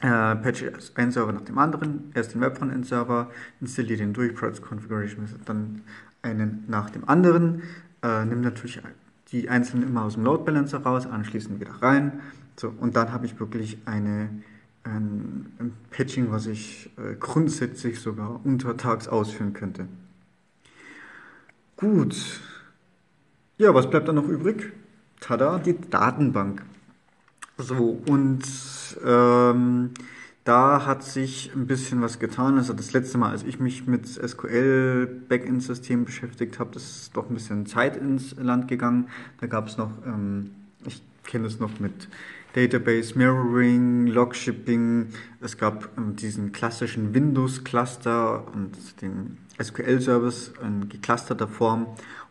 äh, 0.00 0.36
patche 0.36 0.72
einen 0.94 1.12
Server 1.12 1.32
nach 1.32 1.42
dem 1.42 1.58
anderen, 1.58 2.10
erst 2.14 2.34
den 2.34 2.40
Webfrontend-Server, 2.40 3.30
installiere 3.60 3.98
den 3.98 4.12
durch, 4.12 4.34
Process 4.34 4.62
Configuration 4.62 5.28
dann 5.44 5.82
einen 6.22 6.64
nach 6.68 6.90
dem 6.90 7.08
anderen, 7.08 7.62
äh, 8.02 8.24
nimm 8.24 8.40
natürlich 8.40 8.80
die 9.30 9.48
einzelnen 9.48 9.88
immer 9.88 10.04
aus 10.04 10.14
dem 10.14 10.24
Load 10.24 10.44
Balancer 10.44 10.82
raus, 10.82 11.06
anschließend 11.06 11.60
wieder 11.60 11.72
rein. 11.80 12.20
So, 12.56 12.72
und 12.80 12.96
dann 12.96 13.12
habe 13.12 13.26
ich 13.26 13.38
wirklich 13.40 13.78
eine, 13.86 14.28
ein, 14.84 15.46
ein 15.58 15.72
Patching, 15.90 16.30
was 16.30 16.46
ich 16.46 16.90
äh, 16.98 17.14
grundsätzlich 17.18 18.00
sogar 18.00 18.44
untertags 18.44 19.08
ausführen 19.08 19.54
könnte. 19.54 19.86
Gut. 21.76 22.40
Ja, 23.58 23.74
was 23.74 23.88
bleibt 23.88 24.08
dann 24.08 24.16
noch 24.16 24.28
übrig? 24.28 24.72
Tada, 25.20 25.58
die 25.58 25.80
Datenbank. 25.80 26.62
So, 27.62 28.02
und 28.06 28.42
ähm, 29.04 29.90
da 30.44 30.86
hat 30.86 31.04
sich 31.04 31.52
ein 31.54 31.66
bisschen 31.66 32.02
was 32.02 32.18
getan. 32.18 32.58
Also 32.58 32.72
das 32.72 32.92
letzte 32.92 33.18
Mal, 33.18 33.30
als 33.30 33.44
ich 33.44 33.60
mich 33.60 33.86
mit 33.86 34.08
SQL 34.08 35.06
Backend-System 35.28 36.04
beschäftigt 36.04 36.58
habe, 36.58 36.76
ist 36.76 37.10
doch 37.14 37.28
ein 37.28 37.34
bisschen 37.34 37.66
Zeit 37.66 37.96
ins 37.96 38.34
Land 38.36 38.66
gegangen. 38.66 39.08
Da 39.40 39.46
gab 39.46 39.68
es 39.68 39.76
noch, 39.78 39.90
ähm, 40.04 40.50
ich 40.84 41.02
kenne 41.24 41.46
es 41.46 41.60
noch 41.60 41.78
mit 41.78 42.08
Database 42.54 43.16
Mirroring, 43.16 44.08
Logshipping. 44.08 45.08
Es 45.40 45.56
gab 45.56 45.90
ähm, 45.96 46.16
diesen 46.16 46.50
klassischen 46.50 47.14
Windows-Cluster 47.14 48.44
und 48.52 49.00
den 49.00 49.38
SQL-Service 49.62 50.54
in 50.62 50.88
geclusterter 50.88 51.46
Form. 51.46 51.86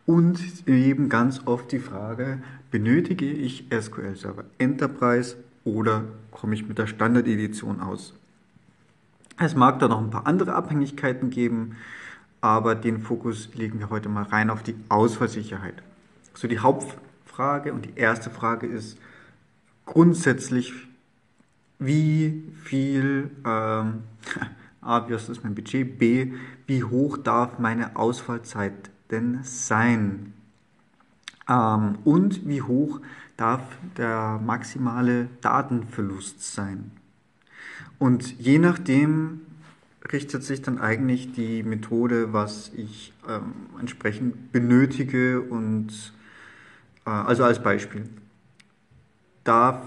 Und 0.06 0.68
eben 0.68 1.08
ganz 1.08 1.42
oft 1.46 1.72
die 1.72 1.80
Frage, 1.80 2.42
benötige 2.72 3.30
ich 3.30 3.66
SQL 3.70 4.16
Server 4.16 4.46
Enterprise 4.58 5.36
oder 5.64 6.06
komme 6.32 6.56
ich 6.56 6.68
mit 6.68 6.78
der 6.78 6.88
Standard-Edition 6.88 7.82
aus? 7.82 8.14
Es 9.38 9.56
mag 9.56 9.80
da 9.80 9.88
noch 9.88 10.00
ein 10.00 10.10
paar 10.10 10.28
andere 10.28 10.54
Abhängigkeiten 10.54 11.30
geben. 11.30 11.76
aber 12.44 12.74
den 12.74 13.02
Fokus 13.02 13.54
legen 13.54 13.78
wir 13.78 13.92
heute 13.92 14.10
mal 14.10 14.24
rein 14.24 14.50
auf 14.50 14.64
die 14.64 14.76
Ausfallsicherheit. 14.90 15.76
So 16.34 16.48
die 16.48 16.58
Hauptfrage 16.58 17.72
und 17.72 17.86
die 17.86 17.94
erste 17.96 18.32
Frage 18.32 18.66
ist 18.66 18.98
grundsätzlich, 19.86 20.74
wie 21.78 22.44
viel, 22.64 23.30
ähm, 23.46 24.04
A, 24.82 25.08
was 25.08 25.30
ist 25.30 25.44
mein 25.44 25.54
Budget, 25.54 26.00
B, 26.00 26.34
wie 26.66 26.84
hoch 26.84 27.18
darf 27.18 27.60
meine 27.60 27.96
Ausfallzeit 27.96 28.90
denn 29.12 29.42
sein? 29.44 30.34
Ähm, 31.52 31.98
und 32.06 32.48
wie 32.48 32.62
hoch 32.62 33.02
darf 33.36 33.62
der 33.98 34.40
maximale 34.44 35.28
Datenverlust 35.42 36.54
sein? 36.54 36.92
Und 38.00 38.40
je 38.40 38.58
nachdem 38.58 39.42
richtet 40.12 40.44
sich 40.44 40.62
dann 40.62 40.80
eigentlich 40.80 41.34
die 41.34 41.64
Methode, 41.64 42.34
was 42.34 42.72
ich 42.74 43.14
ähm, 43.28 43.54
entsprechend 43.80 44.52
benötige 44.52 45.42
und 45.42 46.14
äh, 47.06 47.10
also 47.10 47.44
als 47.44 47.62
Beispiel 47.62 48.10
darf 49.44 49.82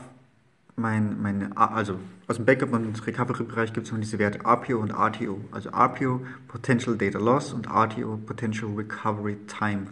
mein, 0.77 1.21
meine, 1.23 1.57
also 1.57 1.99
aus 2.27 2.37
dem 2.37 2.45
Backup- 2.45 2.73
und 2.73 3.07
Recovery-Bereich 3.07 3.73
gibt 3.73 3.87
es 3.87 3.93
noch 3.93 4.01
diese 4.01 4.19
Werte 4.19 4.45
APO 4.45 4.77
und 4.77 4.91
RTO. 4.91 5.41
Also 5.53 5.71
APO, 5.71 6.23
Potential 6.49 6.97
Data 6.97 7.19
Loss 7.19 7.53
und 7.53 7.67
RTO, 7.67 8.17
Potential 8.17 8.73
Recovery 8.75 9.37
Time. 9.47 9.87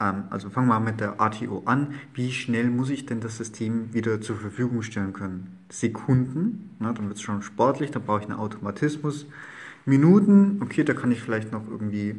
Ähm, 0.00 0.24
also 0.30 0.50
fangen 0.50 0.68
wir 0.68 0.80
mit 0.80 1.00
der 1.00 1.20
RTO 1.20 1.62
an. 1.66 1.94
Wie 2.14 2.32
schnell 2.32 2.70
muss 2.70 2.90
ich 2.90 3.06
denn 3.06 3.20
das 3.20 3.36
System 3.36 3.92
wieder 3.92 4.20
zur 4.20 4.36
Verfügung 4.36 4.82
stellen 4.82 5.12
können? 5.12 5.58
Sekunden, 5.68 6.70
na, 6.78 6.92
dann 6.92 7.08
wird 7.08 7.18
es 7.18 7.22
schon 7.22 7.42
sportlich, 7.42 7.90
dann 7.90 8.02
brauche 8.02 8.20
ich 8.20 8.28
einen 8.28 8.38
Automatismus. 8.38 9.26
Minuten, 9.86 10.60
okay, 10.62 10.84
da 10.84 10.94
kann 10.94 11.12
ich 11.12 11.20
vielleicht 11.20 11.52
noch 11.52 11.68
irgendwie 11.68 12.16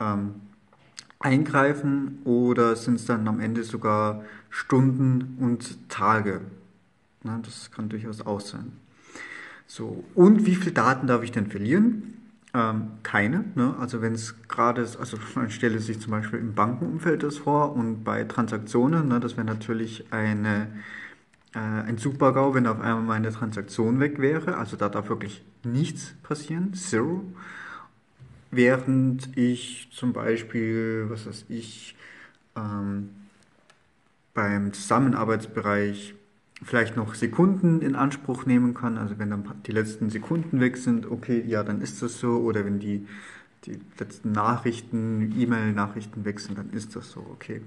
ähm, 0.00 0.34
eingreifen 1.20 2.18
oder 2.24 2.76
sind 2.76 2.96
es 2.96 3.06
dann 3.06 3.26
am 3.26 3.40
Ende 3.40 3.64
sogar 3.64 4.24
Stunden 4.50 5.36
und 5.40 5.88
Tage? 5.88 6.42
Na, 7.22 7.40
das 7.42 7.70
kann 7.70 7.88
durchaus 7.88 8.20
auch 8.20 8.40
sein. 8.40 8.72
So, 9.66 10.04
und 10.14 10.46
wie 10.46 10.54
viele 10.54 10.72
Daten 10.72 11.06
darf 11.06 11.22
ich 11.22 11.32
denn 11.32 11.48
verlieren? 11.48 12.14
Ähm, 12.58 12.90
keine. 13.04 13.44
Ne? 13.54 13.76
Also 13.78 14.02
wenn 14.02 14.14
es 14.14 14.34
gerade 14.48 14.82
ist, 14.82 14.96
also 14.96 15.16
man 15.36 15.48
stelle 15.48 15.78
sich 15.78 16.00
zum 16.00 16.10
Beispiel 16.10 16.40
im 16.40 16.54
Bankenumfeld 16.54 17.22
das 17.22 17.38
vor 17.38 17.76
und 17.76 18.02
bei 18.02 18.24
Transaktionen, 18.24 19.06
ne, 19.06 19.20
das 19.20 19.36
wäre 19.36 19.46
natürlich 19.46 20.12
eine, 20.12 20.66
äh, 21.54 21.58
ein 21.58 21.98
Super-GAU, 21.98 22.54
wenn 22.54 22.66
auf 22.66 22.80
einmal 22.80 23.20
meine 23.20 23.30
Transaktion 23.30 24.00
weg 24.00 24.18
wäre. 24.20 24.56
Also 24.56 24.76
da 24.76 24.88
darf 24.88 25.08
wirklich 25.08 25.44
nichts 25.62 26.14
passieren, 26.24 26.74
zero. 26.74 27.22
Während 28.50 29.36
ich 29.36 29.90
zum 29.92 30.12
Beispiel, 30.12 31.06
was 31.10 31.26
weiß 31.26 31.44
ich, 31.48 31.94
ähm, 32.56 33.10
beim 34.34 34.72
Zusammenarbeitsbereich 34.72 36.14
vielleicht 36.62 36.96
noch 36.96 37.14
Sekunden 37.14 37.80
in 37.82 37.94
Anspruch 37.94 38.46
nehmen 38.46 38.74
kann. 38.74 38.98
Also 38.98 39.18
wenn 39.18 39.30
dann 39.30 39.44
die 39.66 39.72
letzten 39.72 40.10
Sekunden 40.10 40.60
weg 40.60 40.76
sind, 40.76 41.10
okay, 41.10 41.42
ja, 41.46 41.62
dann 41.62 41.80
ist 41.80 42.02
das 42.02 42.18
so. 42.18 42.38
Oder 42.38 42.64
wenn 42.64 42.78
die, 42.78 43.06
die 43.64 43.78
letzten 43.98 44.32
Nachrichten, 44.32 45.34
E-Mail-Nachrichten 45.38 46.24
weg 46.24 46.40
sind, 46.40 46.58
dann 46.58 46.70
ist 46.70 46.96
das 46.96 47.10
so, 47.10 47.20
okay. 47.20 47.62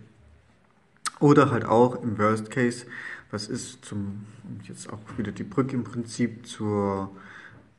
Oder 1.20 1.52
halt 1.52 1.66
auch 1.66 2.02
im 2.04 2.18
Worst 2.18 2.50
Case, 2.50 2.86
was 3.30 3.48
ist 3.48 3.86
zum, 3.86 4.26
jetzt 4.64 4.92
auch 4.92 5.00
wieder 5.18 5.32
die 5.32 5.44
Brücke 5.44 5.76
im 5.76 5.84
Prinzip 5.84 6.46
zur 6.48 7.12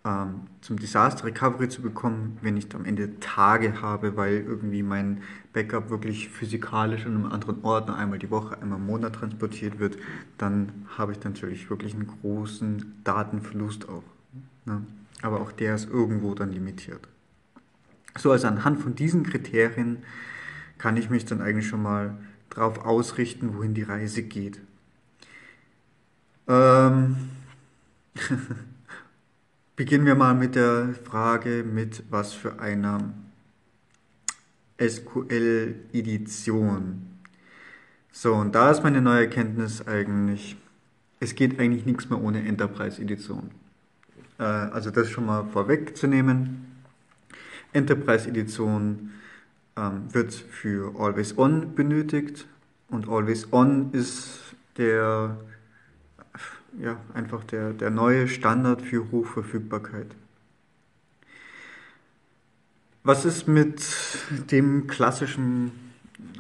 ähm, 0.05 0.43
zum 0.61 0.79
Disaster 0.79 1.25
Recovery 1.25 1.69
zu 1.69 1.81
bekommen, 1.81 2.39
wenn 2.43 2.57
ich 2.57 2.75
am 2.75 2.85
Ende 2.85 3.21
Tage 3.21 3.81
habe, 3.81 4.17
weil 4.17 4.35
irgendwie 4.35 4.83
mein 4.83 5.23
Backup 5.53 5.91
wirklich 5.91 6.29
physikalisch 6.29 7.07
an 7.07 7.15
einem 7.15 7.27
anderen 7.27 7.63
Ort 7.63 7.89
einmal 7.89 8.19
die 8.19 8.31
Woche, 8.31 8.61
einmal 8.61 8.79
im 8.79 8.87
Monat 8.87 9.15
transportiert 9.15 9.79
wird, 9.79 9.97
dann 10.39 10.87
habe 10.97 11.13
ich 11.13 11.23
natürlich 11.23 11.71
wirklich 11.71 11.95
einen 11.95 12.09
großen 12.09 13.01
Datenverlust 13.05 13.89
auch. 13.89 14.03
Ne? 14.65 14.83
Aber 15.23 15.41
auch 15.41 15.53
der 15.53 15.77
ist 15.77 15.89
irgendwo 15.89 16.35
dann 16.35 16.51
limitiert. 16.51 17.07
So, 18.19 18.33
also 18.33 18.49
anhand 18.49 18.81
von 18.81 18.95
diesen 18.95 19.23
Kriterien 19.23 19.99
kann 20.79 20.97
ich 20.97 21.11
mich 21.11 21.25
dann 21.25 21.41
eigentlich 21.41 21.69
schon 21.69 21.83
mal 21.83 22.19
darauf 22.51 22.85
ausrichten, 22.85 23.57
wohin 23.57 23.73
die 23.73 23.83
Reise 23.83 24.25
geht. 24.25 24.61
Ähm 26.49 27.17
Beginnen 29.83 30.07
wir 30.07 30.15
mal 30.15 30.35
mit 30.37 30.55
der 30.55 30.95
Frage, 31.03 31.65
mit 31.65 32.05
was 32.09 32.33
für 32.33 32.61
einer 32.61 33.13
SQL-Edition. 34.81 35.99
So, 38.13 38.33
und 38.35 38.55
da 38.55 38.71
ist 38.71 38.85
meine 38.85 39.01
neue 39.01 39.23
Erkenntnis 39.23 39.85
eigentlich, 39.85 40.57
es 41.19 41.35
geht 41.35 41.59
eigentlich 41.59 41.85
nichts 41.85 42.09
mehr 42.09 42.23
ohne 42.23 42.47
Enterprise-Edition. 42.47 43.51
Äh, 44.39 44.45
also 44.45 44.93
das 44.93 45.11
schon 45.11 45.27
mal 45.27 45.47
vorwegzunehmen. 45.47 46.77
Enterprise-Edition 47.73 49.11
ähm, 49.77 50.15
wird 50.15 50.33
für 50.33 50.95
Always 50.97 51.37
On 51.37 51.75
benötigt 51.75 52.47
und 52.89 53.09
Always 53.09 53.53
On 53.53 53.91
ist 53.91 54.55
der 54.79 55.39
ja, 56.79 56.99
einfach 57.15 57.45
der, 57.45 57.73
der 57.73 57.91
neue 57.91 58.29
Standard 58.29 58.83
für 58.83 59.11
Hochverfügbarkeit. 59.11 60.15
Was 63.05 63.25
ist 63.25 63.49
mit 63.49 63.83
dem 64.51 64.87
klassischen, 64.87 65.73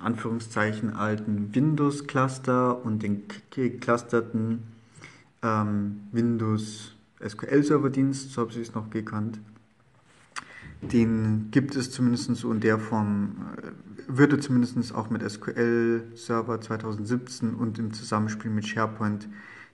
Anführungszeichen, 0.01 0.95
alten 0.95 1.55
Windows-Cluster 1.55 2.85
und 2.85 3.03
den 3.03 3.25
geclusterten 3.51 4.63
ähm, 5.43 6.03
Windows 6.13 6.95
SQL-Server-Dienst, 7.27 8.31
so 8.31 8.43
habe 8.43 8.53
ich 8.53 8.59
es 8.59 8.75
noch 8.75 8.91
gekannt? 8.91 9.41
Den 10.83 11.49
gibt 11.51 11.77
es 11.77 11.91
zumindest 11.91 12.35
so 12.37 12.53
in 12.53 12.61
der 12.61 12.79
Form, 12.79 13.37
äh, 13.57 13.71
würde 14.09 14.39
zumindest 14.39 14.95
auch 14.95 15.11
mit 15.11 15.29
SQL 15.29 16.05
Server 16.15 16.61
2017 16.61 17.55
und 17.55 17.79
im 17.79 17.93
Zusammenspiel 17.93 18.51
mit 18.51 18.67
SharePoint 18.67 19.29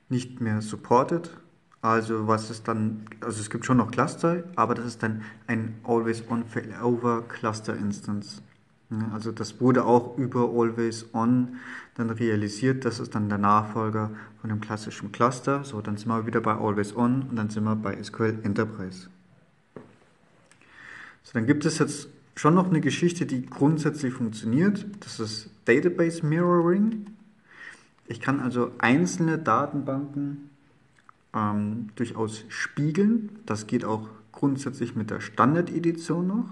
nicht 0.08 0.40
mehr 0.40 0.60
supported. 0.60 1.30
Also 1.80 2.26
was 2.26 2.50
ist 2.50 2.66
dann, 2.66 3.06
also 3.20 3.40
es 3.40 3.50
gibt 3.50 3.64
schon 3.64 3.76
noch 3.76 3.90
Cluster, 3.90 4.44
aber 4.56 4.74
das 4.74 4.86
ist 4.86 5.02
dann 5.02 5.22
ein 5.46 5.76
Always 5.84 6.24
On 6.28 6.44
Failover 6.44 7.22
Cluster 7.28 7.76
Instance. 7.76 8.42
Also 9.12 9.32
das 9.32 9.60
wurde 9.60 9.84
auch 9.84 10.16
über 10.16 10.48
Always 10.48 11.06
On 11.12 11.56
dann 11.94 12.10
realisiert. 12.10 12.84
Das 12.84 13.00
ist 13.00 13.14
dann 13.14 13.28
der 13.28 13.38
Nachfolger 13.38 14.10
von 14.40 14.50
dem 14.50 14.60
klassischen 14.60 15.12
Cluster. 15.12 15.62
So, 15.62 15.80
dann 15.82 15.96
sind 15.98 16.08
wir 16.08 16.26
wieder 16.26 16.40
bei 16.40 16.54
Always 16.54 16.96
On 16.96 17.22
und 17.28 17.36
dann 17.36 17.50
sind 17.50 17.64
wir 17.64 17.76
bei 17.76 18.02
SQL 18.02 18.38
Enterprise. 18.42 19.08
So, 21.22 21.32
dann 21.34 21.46
gibt 21.46 21.66
es 21.66 21.78
jetzt 21.78 22.08
schon 22.34 22.54
noch 22.54 22.68
eine 22.68 22.80
Geschichte, 22.80 23.26
die 23.26 23.44
grundsätzlich 23.44 24.14
funktioniert. 24.14 24.86
Das 25.00 25.20
ist 25.20 25.50
Database 25.66 26.24
Mirroring. 26.24 27.06
Ich 28.08 28.20
kann 28.20 28.40
also 28.40 28.72
einzelne 28.78 29.38
Datenbanken 29.38 30.50
ähm, 31.34 31.90
durchaus 31.94 32.44
spiegeln. 32.48 33.38
Das 33.44 33.66
geht 33.66 33.84
auch 33.84 34.08
grundsätzlich 34.32 34.96
mit 34.96 35.10
der 35.10 35.20
Standard-Edition 35.20 36.26
noch. 36.26 36.48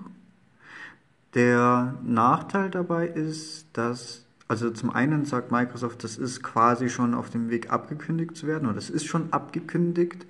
Der 1.33 1.95
Nachteil 2.05 2.71
dabei 2.71 3.09
ist, 3.09 3.67
dass, 3.73 4.27
also 4.49 4.71
zum 4.71 4.91
einen 4.91 5.25
sagt 5.25 5.51
Microsoft, 5.51 6.05
das 6.05 6.19
ist 6.19 6.43
quasi 6.43 6.91
schon 6.91 7.15
auf 7.15 7.31
dem 7.31 7.49
Weg 7.49 7.73
abgekündigt 7.73 8.37
zu 8.37 8.47
werden 8.47 8.67
oder 8.67 8.75
das 8.75 8.91
ist 8.91 9.07
schon 9.07 9.33
abgekündigt. 9.33 10.27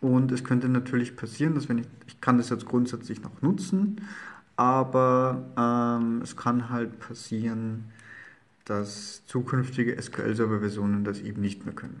Und 0.00 0.32
es 0.32 0.42
könnte 0.42 0.68
natürlich 0.68 1.16
passieren, 1.16 1.54
dass 1.54 1.68
wenn 1.68 1.78
ich, 1.78 1.86
ich 2.06 2.20
kann 2.20 2.38
das 2.38 2.48
jetzt 2.48 2.66
grundsätzlich 2.66 3.22
noch 3.22 3.42
nutzen, 3.42 4.00
aber 4.56 5.44
ähm, 5.56 6.20
es 6.22 6.36
kann 6.36 6.70
halt 6.70 6.98
passieren, 6.98 7.84
dass 8.66 9.24
zukünftige 9.26 10.00
SQL-Server-Versionen 10.00 11.04
das 11.04 11.20
eben 11.20 11.40
nicht 11.40 11.64
mehr 11.64 11.74
können. 11.74 12.00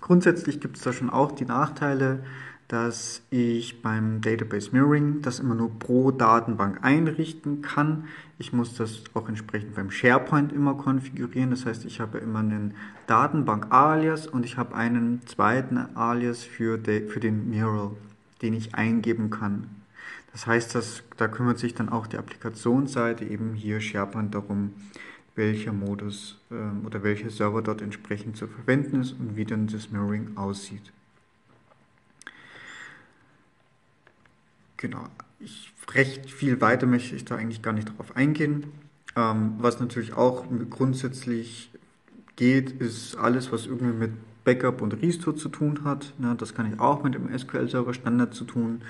Grundsätzlich 0.00 0.60
gibt 0.60 0.76
es 0.76 0.82
da 0.82 0.92
schon 0.92 1.08
auch 1.08 1.32
die 1.32 1.44
Nachteile, 1.44 2.24
dass 2.72 3.22
ich 3.30 3.82
beim 3.82 4.20
Database 4.22 4.70
Mirroring 4.72 5.20
das 5.20 5.40
immer 5.40 5.54
nur 5.54 5.78
pro 5.78 6.10
Datenbank 6.10 6.78
einrichten 6.82 7.60
kann. 7.60 8.06
Ich 8.38 8.52
muss 8.52 8.74
das 8.76 9.04
auch 9.14 9.28
entsprechend 9.28 9.74
beim 9.74 9.90
SharePoint 9.90 10.52
immer 10.52 10.74
konfigurieren. 10.74 11.50
Das 11.50 11.66
heißt, 11.66 11.84
ich 11.84 12.00
habe 12.00 12.18
immer 12.18 12.38
einen 12.38 12.74
Datenbank-Alias 13.06 14.26
und 14.26 14.44
ich 14.44 14.56
habe 14.56 14.74
einen 14.74 15.20
zweiten 15.26 15.76
Alias 15.94 16.44
für, 16.44 16.78
für 16.78 17.20
den 17.20 17.50
Mirror, 17.50 17.94
den 18.40 18.54
ich 18.54 18.74
eingeben 18.74 19.30
kann. 19.30 19.68
Das 20.32 20.46
heißt, 20.46 20.74
dass, 20.74 21.02
da 21.18 21.28
kümmert 21.28 21.58
sich 21.58 21.74
dann 21.74 21.90
auch 21.90 22.06
die 22.06 22.16
Applikationsseite 22.16 23.24
eben 23.24 23.52
hier 23.52 23.80
SharePoint 23.80 24.34
darum, 24.34 24.72
welcher 25.34 25.72
Modus 25.72 26.38
ähm, 26.50 26.84
oder 26.84 27.02
welcher 27.02 27.30
Server 27.30 27.62
dort 27.62 27.82
entsprechend 27.82 28.36
zu 28.36 28.46
verwenden 28.46 29.00
ist 29.00 29.12
und 29.12 29.36
wie 29.36 29.44
dann 29.44 29.66
das 29.66 29.90
Mirroring 29.90 30.36
aussieht. 30.36 30.92
Genau. 34.76 35.04
ich, 35.38 35.72
recht 35.94 36.30
viel 36.30 36.60
weiter 36.60 36.86
möchte 36.86 37.14
ich 37.14 37.24
da 37.24 37.36
eigentlich 37.36 37.62
gar 37.62 37.72
nicht 37.72 37.96
drauf 37.96 38.16
eingehen. 38.16 38.66
Ähm, 39.14 39.54
was 39.58 39.78
natürlich 39.78 40.14
auch 40.14 40.44
grundsätzlich 40.70 41.70
geht, 42.36 42.70
ist 42.70 43.16
alles, 43.16 43.52
was 43.52 43.66
irgendwie 43.66 43.92
mit 43.92 44.10
Backup 44.44 44.82
und 44.82 44.94
Restore 44.94 45.36
zu 45.36 45.48
tun 45.48 45.84
hat. 45.84 46.12
Ne, 46.18 46.34
das 46.36 46.54
kann 46.54 46.72
ich 46.72 46.80
auch 46.80 47.02
mit 47.02 47.14
dem 47.14 47.36
SQL-Server 47.36 47.94
Standard 47.94 48.34
zu 48.34 48.44
tun, 48.44 48.82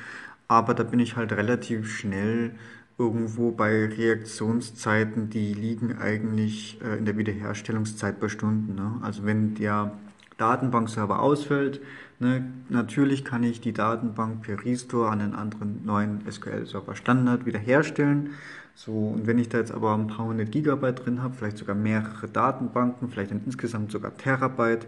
aber 0.48 0.74
da 0.74 0.82
bin 0.82 1.00
ich 1.00 1.16
halt 1.16 1.32
relativ 1.32 1.90
schnell 1.94 2.54
irgendwo 3.02 3.50
bei 3.50 3.86
Reaktionszeiten, 3.86 5.28
die 5.28 5.54
liegen 5.54 5.98
eigentlich 5.98 6.80
äh, 6.82 6.98
in 6.98 7.04
der 7.04 7.16
Wiederherstellungszeit 7.16 8.20
bei 8.20 8.28
Stunden. 8.28 8.76
Ne? 8.76 8.98
Also 9.02 9.24
wenn 9.24 9.56
der 9.56 9.92
Datenbankserver 10.38 11.20
ausfällt, 11.20 11.80
ne, 12.20 12.44
natürlich 12.68 13.24
kann 13.24 13.42
ich 13.42 13.60
die 13.60 13.72
Datenbank 13.72 14.42
per 14.42 14.64
Restore 14.64 15.10
an 15.10 15.20
einen 15.20 15.34
anderen 15.34 15.84
neuen 15.84 16.20
SQL-Server 16.30 16.94
Standard 16.94 17.44
wiederherstellen. 17.44 18.30
So, 18.74 18.92
und 18.92 19.26
wenn 19.26 19.38
ich 19.38 19.48
da 19.48 19.58
jetzt 19.58 19.72
aber 19.72 19.94
ein 19.94 20.06
paar 20.06 20.26
hundert 20.26 20.52
Gigabyte 20.52 21.04
drin 21.04 21.22
habe, 21.22 21.34
vielleicht 21.34 21.58
sogar 21.58 21.74
mehrere 21.74 22.28
Datenbanken, 22.28 23.10
vielleicht 23.10 23.32
insgesamt 23.32 23.90
sogar 23.90 24.16
Terabyte, 24.16 24.86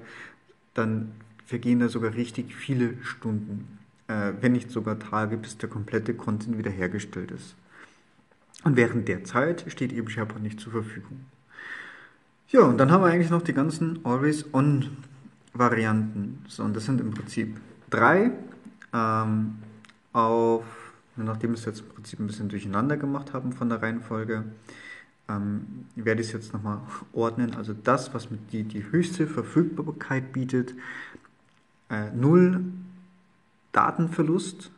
dann 0.73 1.13
vergehen 1.45 1.81
da 1.81 1.89
sogar 1.89 2.15
richtig 2.15 2.55
viele 2.55 2.95
Stunden, 3.03 3.79
äh, 4.09 4.33
wenn 4.41 4.53
nicht 4.53 4.71
sogar 4.71 4.99
Tage, 4.99 5.37
bis 5.37 5.59
der 5.59 5.69
komplette 5.69 6.15
Content 6.15 6.57
wiederhergestellt 6.57 7.33
ist. 7.33 7.57
Und 8.65 8.77
während 8.77 9.07
der 9.09 9.23
Zeit 9.25 9.65
steht 9.69 9.93
eben 9.93 10.11
SharePoint 10.11 10.43
nicht 10.43 10.59
zur 10.59 10.73
Verfügung. 10.73 11.27
Ja, 12.49 12.63
und 12.63 12.79
dann 12.79 12.91
haben 12.91 13.03
wir 13.03 13.09
eigentlich 13.09 13.31
noch 13.31 13.43
die 13.43 13.53
ganzen 13.53 14.05
Always-On-Varianten. 14.05 16.45
So, 16.49 16.65
und 16.65 16.75
das 16.75 16.87
sind 16.87 17.01
im 17.01 17.13
Prinzip 17.13 17.61
drei 17.91 18.33
ähm, 18.93 19.59
auf 20.13 20.65
nachdem 21.17 21.51
wir 21.51 21.59
es 21.59 21.65
jetzt 21.65 21.81
im 21.81 21.89
Prinzip 21.89 22.21
ein 22.21 22.27
bisschen 22.27 22.49
durcheinander 22.49 22.97
gemacht 22.97 23.33
haben 23.33 23.53
von 23.53 23.69
der 23.69 23.83
Reihenfolge, 23.83 24.45
ähm, 25.29 25.87
werde 25.95 26.21
ich 26.21 26.29
es 26.29 26.33
jetzt 26.33 26.53
nochmal 26.53 26.81
ordnen. 27.13 27.55
Also 27.55 27.73
das, 27.73 28.13
was 28.15 28.31
mit 28.31 28.53
die, 28.53 28.65
die 28.65 28.91
höchste 28.91 29.27
Verfügbarkeit 29.27 30.33
bietet, 30.33 30.75
äh, 31.91 32.11
null 32.15 32.65
Datenverlust, 33.73 34.71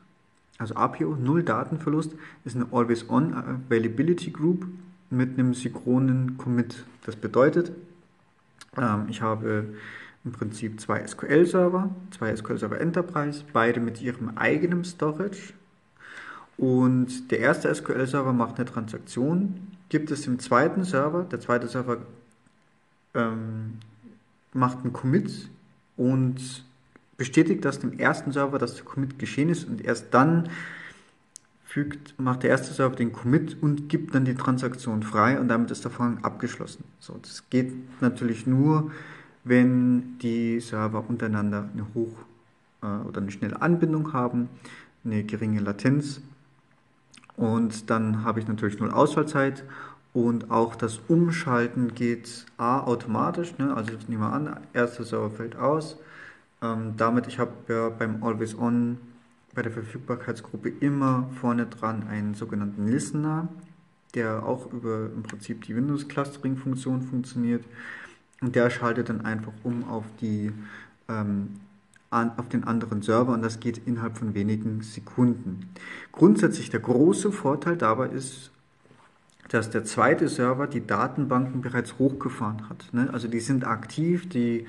also 0.59 0.75
APO, 0.75 1.17
null 1.17 1.43
Datenverlust, 1.43 2.15
ist 2.45 2.57
eine 2.57 2.67
Always-On 2.73 3.35
Availability 3.35 4.31
Group 4.31 4.67
mit 5.11 5.39
einem 5.39 5.55
synchronen 5.55 6.39
Commit. 6.39 6.85
Das 7.05 7.17
bedeutet, 7.17 7.73
ähm, 8.77 9.07
ich 9.09 9.23
habe 9.23 9.75
im 10.25 10.33
Prinzip 10.33 10.81
zwei 10.81 11.07
SQL-Server, 11.07 11.91
zwei 12.11 12.35
SQL-Server 12.35 12.81
Enterprise, 12.81 13.45
beide 13.53 13.81
mit 13.81 14.03
ihrem 14.03 14.37
eigenen 14.37 14.85
Storage, 14.85 15.53
und 16.59 17.31
der 17.31 17.41
erste 17.41 17.73
SQL-Server 17.75 18.33
macht 18.33 18.57
eine 18.57 18.65
Transaktion, 18.65 19.73
gibt 19.89 20.11
es 20.11 20.23
dem 20.23 20.39
zweiten 20.39 20.85
Server, 20.85 21.25
der 21.25 21.41
zweite 21.41 21.69
Server 21.69 21.99
ähm, 23.15 23.79
macht 24.53 24.79
einen 24.79 24.93
Commit 24.93 25.51
und 25.97 26.65
bestätigt 27.17 27.65
das 27.65 27.81
dem 27.81 27.99
ersten 27.99 28.33
Server, 28.33 28.59
dass 28.59 28.75
der 28.75 28.85
Commit 28.85 29.19
geschehen 29.19 29.49
ist 29.49 29.65
und 29.65 29.85
erst 29.85 30.13
dann 30.13 30.49
fügt, 31.65 32.19
macht 32.19 32.43
der 32.43 32.51
erste 32.51 32.73
Server 32.73 32.97
den 32.97 33.13
Commit 33.13 33.57
und 33.61 33.89
gibt 33.89 34.15
dann 34.15 34.25
die 34.25 34.35
Transaktion 34.35 35.03
frei 35.03 35.39
und 35.41 35.49
damit 35.49 35.71
ist 35.71 35.85
der 35.85 35.91
Vorgang 35.91 36.25
abgeschlossen. 36.25 36.85
So, 37.01 37.19
das 37.21 37.45
geht 37.51 37.73
natürlich 38.01 38.47
nur, 38.47 38.91
wenn 39.45 40.19
die 40.19 40.61
Server 40.61 41.05
untereinander 41.09 41.69
eine 41.73 41.87
hoch 41.95 42.17
äh, 42.83 42.87
oder 43.07 43.21
eine 43.21 43.31
schnelle 43.31 43.61
Anbindung 43.61 44.13
haben, 44.13 44.49
eine 45.05 45.25
geringe 45.25 45.61
Latenz 45.61 46.21
und 47.37 47.91
dann 47.91 48.25
habe 48.25 48.41
ich 48.41 48.49
natürlich 48.49 48.79
null 48.81 48.91
Ausfallzeit 48.91 49.65
und 50.15 50.51
auch 50.51 50.77
das 50.77 51.01
Umschalten 51.09 51.95
geht 51.95 52.47
A 52.57 52.81
automatisch, 52.81 53.59
ne? 53.59 53.75
also 53.77 53.93
ich 53.93 54.09
nehme 54.09 54.27
an, 54.27 54.57
erster 54.73 55.05
Server 55.05 55.31
fällt 55.31 55.57
aus. 55.57 55.99
Ähm, 56.63 56.95
damit, 56.97 57.27
ich 57.27 57.39
habe 57.39 57.53
ja 57.69 57.89
beim 57.89 58.23
Always 58.23 58.57
On 58.59 58.99
bei 59.55 59.63
der 59.63 59.73
Verfügbarkeitsgruppe 59.73 60.69
immer 60.69 61.29
vorne 61.41 61.67
dran 61.67 62.07
einen 62.09 62.35
sogenannten 62.35 62.87
Listener, 62.87 63.49
der 64.15 64.45
auch 64.45 64.73
über 64.73 65.07
im 65.07 65.23
Prinzip 65.23 65.65
die 65.65 65.75
Windows 65.75 66.09
Clustering 66.09 66.57
Funktion 66.57 67.03
funktioniert. 67.03 67.65
Und 68.41 68.55
der 68.55 68.69
schaltet 68.71 69.09
dann 69.09 69.25
einfach 69.25 69.53
um 69.63 69.89
auf 69.89 70.05
die 70.21 70.53
ähm, 71.09 71.61
an, 72.11 72.33
auf 72.37 72.49
den 72.49 72.65
anderen 72.65 73.03
Server 73.03 73.33
und 73.33 73.43
das 73.43 73.61
geht 73.61 73.87
innerhalb 73.87 74.17
von 74.19 74.35
wenigen 74.35 74.83
Sekunden. 74.83 75.71
Grundsätzlich 76.13 76.71
der 76.71 76.81
große 76.81 77.33
Vorteil 77.33 77.77
dabei 77.77 78.09
ist, 78.09 78.51
dass 79.49 79.71
der 79.71 79.85
zweite 79.85 80.29
Server 80.29 80.67
die 80.67 80.87
Datenbanken 80.87 81.61
bereits 81.61 81.99
hochgefahren 81.99 82.69
hat. 82.69 82.89
Ne? 82.93 83.09
Also 83.13 83.29
die 83.29 83.41
sind 83.41 83.67
aktiv, 83.67 84.29
die 84.29 84.67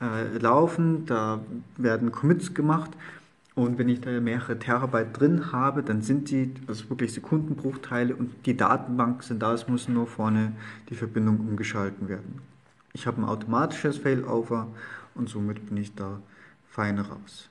äh, 0.00 0.38
laufen, 0.38 1.06
da 1.06 1.40
werden 1.76 2.12
Commits 2.12 2.54
gemacht 2.54 2.90
und 3.56 3.78
wenn 3.78 3.88
ich 3.88 4.02
da 4.02 4.10
mehrere 4.20 4.58
Terabyte 4.58 5.18
drin 5.18 5.50
habe, 5.50 5.82
dann 5.82 6.02
sind 6.02 6.30
die 6.30 6.52
also 6.66 6.90
wirklich 6.90 7.14
Sekundenbruchteile 7.14 8.14
und 8.14 8.30
die 8.44 8.54
Datenbanken 8.54 9.22
sind 9.22 9.42
da, 9.42 9.54
es 9.54 9.66
muss 9.66 9.88
nur 9.88 10.06
vorne 10.06 10.52
die 10.90 10.94
Verbindung 10.94 11.40
umgeschalten 11.40 12.08
werden. 12.08 12.42
Ich 12.92 13.06
habe 13.06 13.20
ein 13.20 13.24
automatisches 13.24 13.96
Failover 13.96 14.68
und 15.14 15.30
somit 15.30 15.66
bin 15.66 15.78
ich 15.78 15.94
da 15.94 16.20
fein 16.68 16.98
raus. 16.98 17.48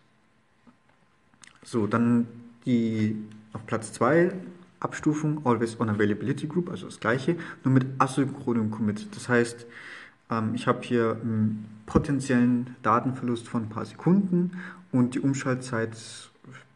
So, 1.63 1.87
dann 1.87 2.27
die 2.65 3.17
auf 3.53 3.65
Platz 3.65 3.91
2 3.93 4.31
Abstufung 4.79 5.43
Always 5.43 5.79
on 5.79 5.89
Availability 5.89 6.45
Group, 6.45 6.69
also 6.69 6.85
das 6.85 6.99
gleiche, 6.99 7.35
nur 7.63 7.73
mit 7.73 7.87
asynchronem 7.97 8.69
Commit. 8.69 9.07
Das 9.15 9.27
heißt, 9.27 9.65
ich 10.53 10.67
habe 10.67 10.81
hier 10.81 11.17
einen 11.21 11.65
potenziellen 11.85 12.75
Datenverlust 12.81 13.47
von 13.47 13.63
ein 13.63 13.69
paar 13.69 13.85
Sekunden 13.85 14.59
und 14.91 15.15
die 15.15 15.19
Umschaltzeit 15.19 15.95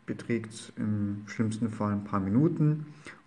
beträgt 0.05 0.73
im 0.75 1.23
schlimmsten 1.27 1.69
Fall 1.69 1.93
ein 1.93 2.03
paar 2.03 2.19
Minuten 2.19 2.85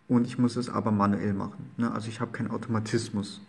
und 0.08 0.26
ich 0.26 0.38
muss 0.38 0.56
es 0.56 0.68
aber 0.68 0.90
manuell 0.90 1.32
machen. 1.32 1.70
Ne? 1.76 1.90
Also 1.90 2.08
ich 2.08 2.20
habe 2.20 2.32
keinen 2.32 2.50
Automatismus. 2.50 3.40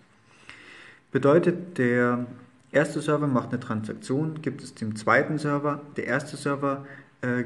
Bedeutet, 1.11 1.77
der 1.77 2.25
erste 2.71 3.01
Server 3.01 3.27
macht 3.27 3.49
eine 3.49 3.59
Transaktion, 3.59 4.41
gibt 4.41 4.63
es 4.63 4.73
dem 4.73 4.95
zweiten 4.95 5.37
Server. 5.37 5.81
Der 5.95 6.07
erste 6.07 6.37
Server 6.37 6.85
äh, 7.21 7.43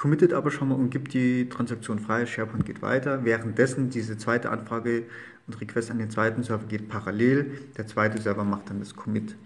committet 0.00 0.32
aber 0.32 0.50
schon 0.50 0.68
mal 0.70 0.76
und 0.76 0.88
gibt 0.88 1.12
die 1.12 1.50
Transaktion 1.50 1.98
frei. 1.98 2.24
SharePoint 2.24 2.64
geht 2.64 2.80
weiter. 2.80 3.22
Währenddessen 3.26 3.90
diese 3.90 4.16
zweite 4.16 4.48
Anfrage 4.48 5.02
und 5.46 5.60
Request 5.60 5.90
an 5.90 5.98
den 5.98 6.08
zweiten 6.08 6.42
Server 6.42 6.64
geht 6.66 6.88
parallel. 6.88 7.50
Der 7.76 7.86
zweite 7.86 8.18
Server 8.18 8.44
macht 8.44 8.70
dann 8.70 8.80
das 8.80 8.96
Commit 8.96 9.36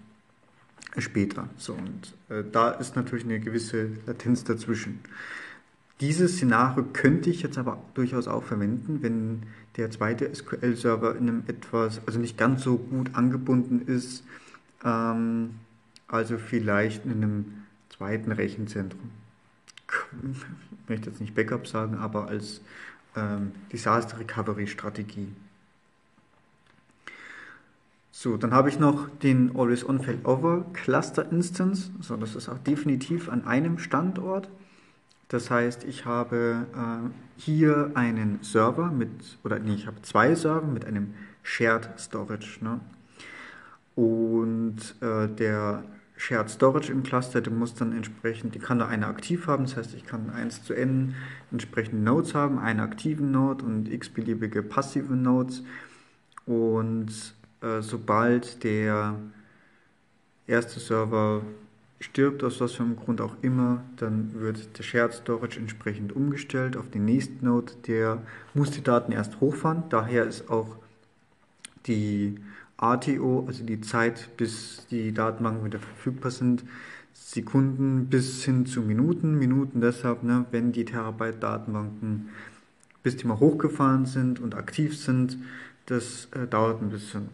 später. 0.97 1.49
So, 1.57 1.73
und 1.73 2.13
äh, 2.29 2.41
da 2.49 2.69
ist 2.71 2.95
natürlich 2.95 3.25
eine 3.25 3.41
gewisse 3.41 3.89
Latenz 4.05 4.45
dazwischen. 4.45 5.01
Dieses 5.99 6.37
Szenario 6.37 6.85
könnte 6.93 7.29
ich 7.29 7.41
jetzt 7.41 7.57
aber 7.57 7.83
durchaus 7.93 8.29
auch 8.29 8.43
verwenden, 8.43 8.99
wenn 9.01 9.43
der 9.75 9.91
zweite 9.91 10.33
SQL-Server 10.33 11.17
in 11.17 11.27
einem 11.27 11.43
etwas, 11.47 11.99
also 12.07 12.17
nicht 12.17 12.37
ganz 12.37 12.63
so 12.63 12.77
gut 12.77 13.13
angebunden 13.13 13.81
ist, 13.87 14.23
ähm, 14.85 15.55
also 16.07 16.37
vielleicht 16.37 17.03
in 17.03 17.11
einem 17.11 17.45
zweiten 17.89 18.31
Rechenzentrum. 18.31 19.11
Ich 20.31 20.89
möchte 20.89 21.09
jetzt 21.09 21.21
nicht 21.21 21.35
Backup 21.35 21.67
sagen, 21.67 21.97
aber 21.97 22.27
als 22.27 22.61
ähm, 23.15 23.51
Disaster 23.71 24.19
Recovery 24.19 24.67
Strategie. 24.67 25.33
So, 28.11 28.37
dann 28.37 28.53
habe 28.53 28.69
ich 28.69 28.79
noch 28.79 29.09
den 29.09 29.55
Always 29.55 29.87
On 29.87 30.01
Failover 30.01 30.65
Cluster 30.73 31.29
Instance. 31.31 31.91
So, 31.99 32.15
das 32.15 32.35
ist 32.35 32.47
auch 32.47 32.59
definitiv 32.59 33.29
an 33.29 33.45
einem 33.45 33.77
Standort. 33.77 34.49
Das 35.27 35.51
heißt, 35.51 35.83
ich 35.83 36.05
habe 36.05 36.65
äh, 36.73 37.09
hier 37.37 37.91
einen 37.95 38.39
Server 38.41 38.91
mit, 38.91 39.09
oder 39.43 39.59
nee, 39.59 39.73
ich 39.73 39.87
habe 39.87 40.01
zwei 40.01 40.33
Server 40.33 40.65
mit 40.65 40.85
einem 40.85 41.13
Shared 41.43 41.89
Storage. 41.99 42.63
Ne? 42.63 42.79
Und 43.95 44.95
äh, 45.01 45.27
der 45.27 45.83
Shared 46.17 46.49
Storage 46.49 46.91
im 46.91 47.03
Cluster, 47.03 47.41
der 47.41 47.51
muss 47.51 47.73
dann 47.73 47.91
entsprechend, 47.91 48.55
die 48.55 48.59
kann 48.59 48.79
da 48.79 48.87
eine 48.87 49.07
aktiv 49.07 49.47
haben, 49.47 49.65
das 49.65 49.75
heißt, 49.75 49.93
ich 49.95 50.05
kann 50.05 50.29
1 50.29 50.63
zu 50.63 50.73
n 50.73 51.15
entsprechende 51.51 52.01
Nodes 52.01 52.33
haben, 52.33 52.57
einen 52.57 52.79
aktiven 52.79 53.31
Node 53.31 53.65
und 53.65 53.91
x-beliebige 53.91 54.63
passive 54.63 55.13
Nodes. 55.13 55.63
Und 56.45 57.11
äh, 57.61 57.81
sobald 57.81 58.63
der 58.63 59.15
erste 60.47 60.79
Server 60.79 61.41
stirbt, 61.99 62.43
aus 62.43 62.61
was 62.61 62.73
für 62.73 62.83
einem 62.83 62.95
Grund 62.95 63.19
auch 63.19 63.35
immer, 63.41 63.83
dann 63.97 64.33
wird 64.33 64.77
der 64.77 64.83
Shared 64.83 65.13
Storage 65.13 65.59
entsprechend 65.59 66.15
umgestellt 66.15 66.77
auf 66.77 66.89
den 66.89 67.05
nächsten 67.05 67.45
Node. 67.45 67.73
Der 67.87 68.21
muss 68.53 68.71
die 68.71 68.83
Daten 68.83 69.11
erst 69.11 69.39
hochfahren. 69.41 69.83
Daher 69.89 70.25
ist 70.25 70.49
auch 70.49 70.75
die 71.87 72.39
ATO, 72.77 73.45
also 73.47 73.63
die 73.63 73.81
Zeit, 73.81 74.35
bis 74.37 74.85
die 74.87 75.13
Datenbanken 75.13 75.65
wieder 75.65 75.79
verfügbar 75.79 76.31
sind, 76.31 76.63
Sekunden 77.13 78.07
bis 78.07 78.43
hin 78.43 78.65
zu 78.65 78.81
Minuten. 78.81 79.37
Minuten 79.37 79.81
deshalb, 79.81 80.23
ne, 80.23 80.45
wenn 80.51 80.71
die 80.71 80.85
Terabyte 80.85 81.41
Datenbanken 81.41 82.29
bis 83.05 83.17
die 83.17 83.27
mal 83.27 83.39
hochgefahren 83.39 84.07
sind 84.07 84.39
und 84.39 84.55
aktiv 84.55 84.97
sind, 84.97 85.37
das 85.85 86.27
äh, 86.31 86.47
dauert 86.47 86.81
ein 86.81 86.89
bisschen. 86.89 87.29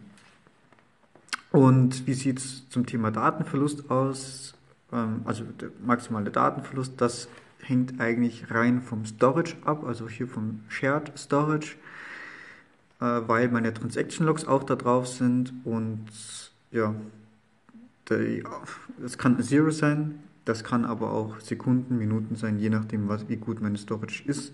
Und 1.51 2.05
wie 2.07 2.13
sieht 2.13 2.39
es 2.39 2.67
zum 2.69 2.85
Thema 2.85 3.09
Datenverlust 3.09 3.89
aus? 3.89 4.53
Ähm, 4.91 5.21
also 5.23 5.45
der 5.45 5.69
maximale 5.85 6.29
Datenverlust, 6.29 6.99
das 6.99 7.29
hängt 7.61 8.01
eigentlich 8.01 8.51
rein 8.51 8.81
vom 8.81 9.05
Storage 9.05 9.55
ab, 9.63 9.85
also 9.85 10.09
hier 10.09 10.27
vom 10.27 10.59
Shared 10.67 11.17
Storage, 11.17 11.77
weil 13.01 13.49
meine 13.49 13.73
Transaction 13.73 14.27
Logs 14.27 14.45
auch 14.45 14.63
da 14.63 14.75
drauf 14.75 15.07
sind 15.07 15.53
und 15.63 16.05
ja, 16.71 16.95
es 19.03 19.17
kann 19.17 19.41
Zero 19.41 19.71
sein, 19.71 20.19
das 20.45 20.63
kann 20.63 20.85
aber 20.85 21.11
auch 21.11 21.39
Sekunden, 21.39 21.97
Minuten 21.97 22.35
sein, 22.35 22.59
je 22.59 22.69
nachdem, 22.69 23.07
was, 23.09 23.27
wie 23.27 23.37
gut 23.37 23.61
meine 23.61 23.77
Storage 23.77 24.23
ist. 24.25 24.53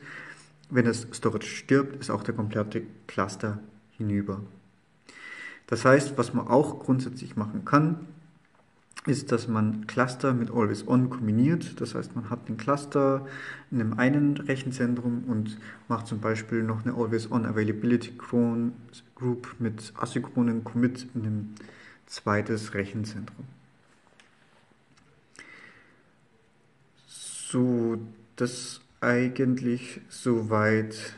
Wenn 0.70 0.86
das 0.86 1.08
Storage 1.14 1.48
stirbt, 1.48 1.98
ist 1.98 2.10
auch 2.10 2.24
der 2.24 2.36
komplette 2.36 2.84
Cluster 3.08 3.60
hinüber. 3.98 4.42
Das 5.68 5.84
heißt, 5.84 6.18
was 6.18 6.34
man 6.34 6.48
auch 6.48 6.80
grundsätzlich 6.80 7.36
machen 7.36 7.66
kann, 7.66 8.08
ist, 9.08 9.32
dass 9.32 9.48
man 9.48 9.88
Cluster 9.88 10.34
mit 10.34 10.52
Always 10.52 10.88
On 10.88 11.10
kombiniert. 11.10 11.80
Das 11.82 11.96
heißt, 11.96 12.16
man 12.16 12.30
hat 12.30 12.48
den 12.48 12.58
Cluster 12.58 13.26
in 13.72 13.82
einem 13.82 13.98
einen 13.98 14.38
Rechenzentrum 14.38 15.24
und 15.28 15.58
macht 15.88 16.08
zum 16.08 16.20
Beispiel 16.20 16.64
noch 16.64 16.86
eine 16.86 16.96
Always 16.96 17.32
On 17.32 17.46
Availability 17.46 18.14
Group 18.18 19.56
mit 19.60 19.94
asynchronen 19.98 20.64
Commit 20.64 21.08
in 21.16 21.26
einem 21.26 21.50
zweites 22.06 22.74
Rechenzentrum. 22.74 23.46
So, 27.08 27.98
das 28.36 28.82
eigentlich 29.00 30.02
soweit 30.10 31.16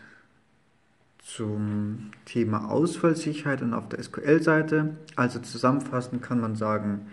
zum 1.36 2.12
Thema 2.26 2.70
Ausfallsicherheit 2.70 3.62
und 3.62 3.74
auf 3.74 3.88
der 3.88 4.02
SQL-Seite. 4.04 4.98
Also 5.16 5.40
zusammenfassend 5.40 6.22
kann 6.22 6.40
man 6.40 6.56
sagen, 6.56 7.08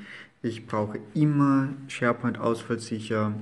ich 0.47 0.67
brauche 0.67 0.99
immer 1.15 1.69
SharePoint 1.89 2.39
ausfallsicher. 2.39 3.35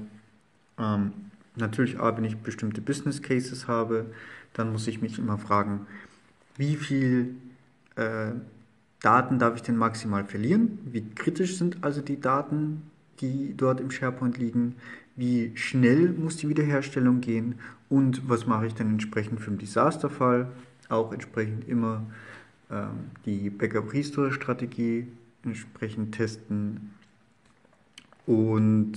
Ähm, 0.79 1.13
natürlich 1.57 1.99
aber, 1.99 2.17
wenn 2.17 2.25
ich 2.25 2.37
bestimmte 2.39 2.81
Business 2.81 3.23
Cases 3.23 3.69
habe, 3.69 4.07
dann 4.55 4.73
muss 4.73 4.87
ich 4.87 5.03
mich 5.03 5.19
immer 5.19 5.39
fragen, 5.39 5.87
wie 6.57 6.77
viel 6.77 7.35
äh, 7.97 8.33
Daten 9.01 9.39
darf 9.39 9.57
ich 9.57 9.63
denn 9.63 9.77
maximal 9.77 10.25
verlieren? 10.25 10.79
Wie 10.85 11.05
kritisch 11.15 11.59
sind 11.59 11.85
also 11.85 12.01
die 12.01 12.21
Daten, 12.21 12.83
die 13.21 13.55
dort 13.57 13.81
im 13.81 13.91
SharePoint 13.91 14.39
liegen? 14.39 14.77
Wie 15.17 15.53
schnell 15.57 16.11
muss 16.13 16.39
die 16.39 16.49
Wiederherstellung 16.49 17.21
gehen? 17.21 17.57
Und 17.89 18.29
was 18.29 18.47
mache 18.47 18.67
ich 18.67 18.75
dann 18.75 18.91
entsprechend 18.91 19.41
für 19.41 19.51
den 19.51 19.59
Desasterfall? 19.59 20.51
Auch 20.89 21.13
entsprechend 21.13 21.69
immer 21.69 22.05
ähm, 22.71 23.11
die 23.27 23.51
Backup-Restore-Strategie 23.51 25.07
entsprechend 25.45 26.15
testen 26.15 26.94
und 28.27 28.95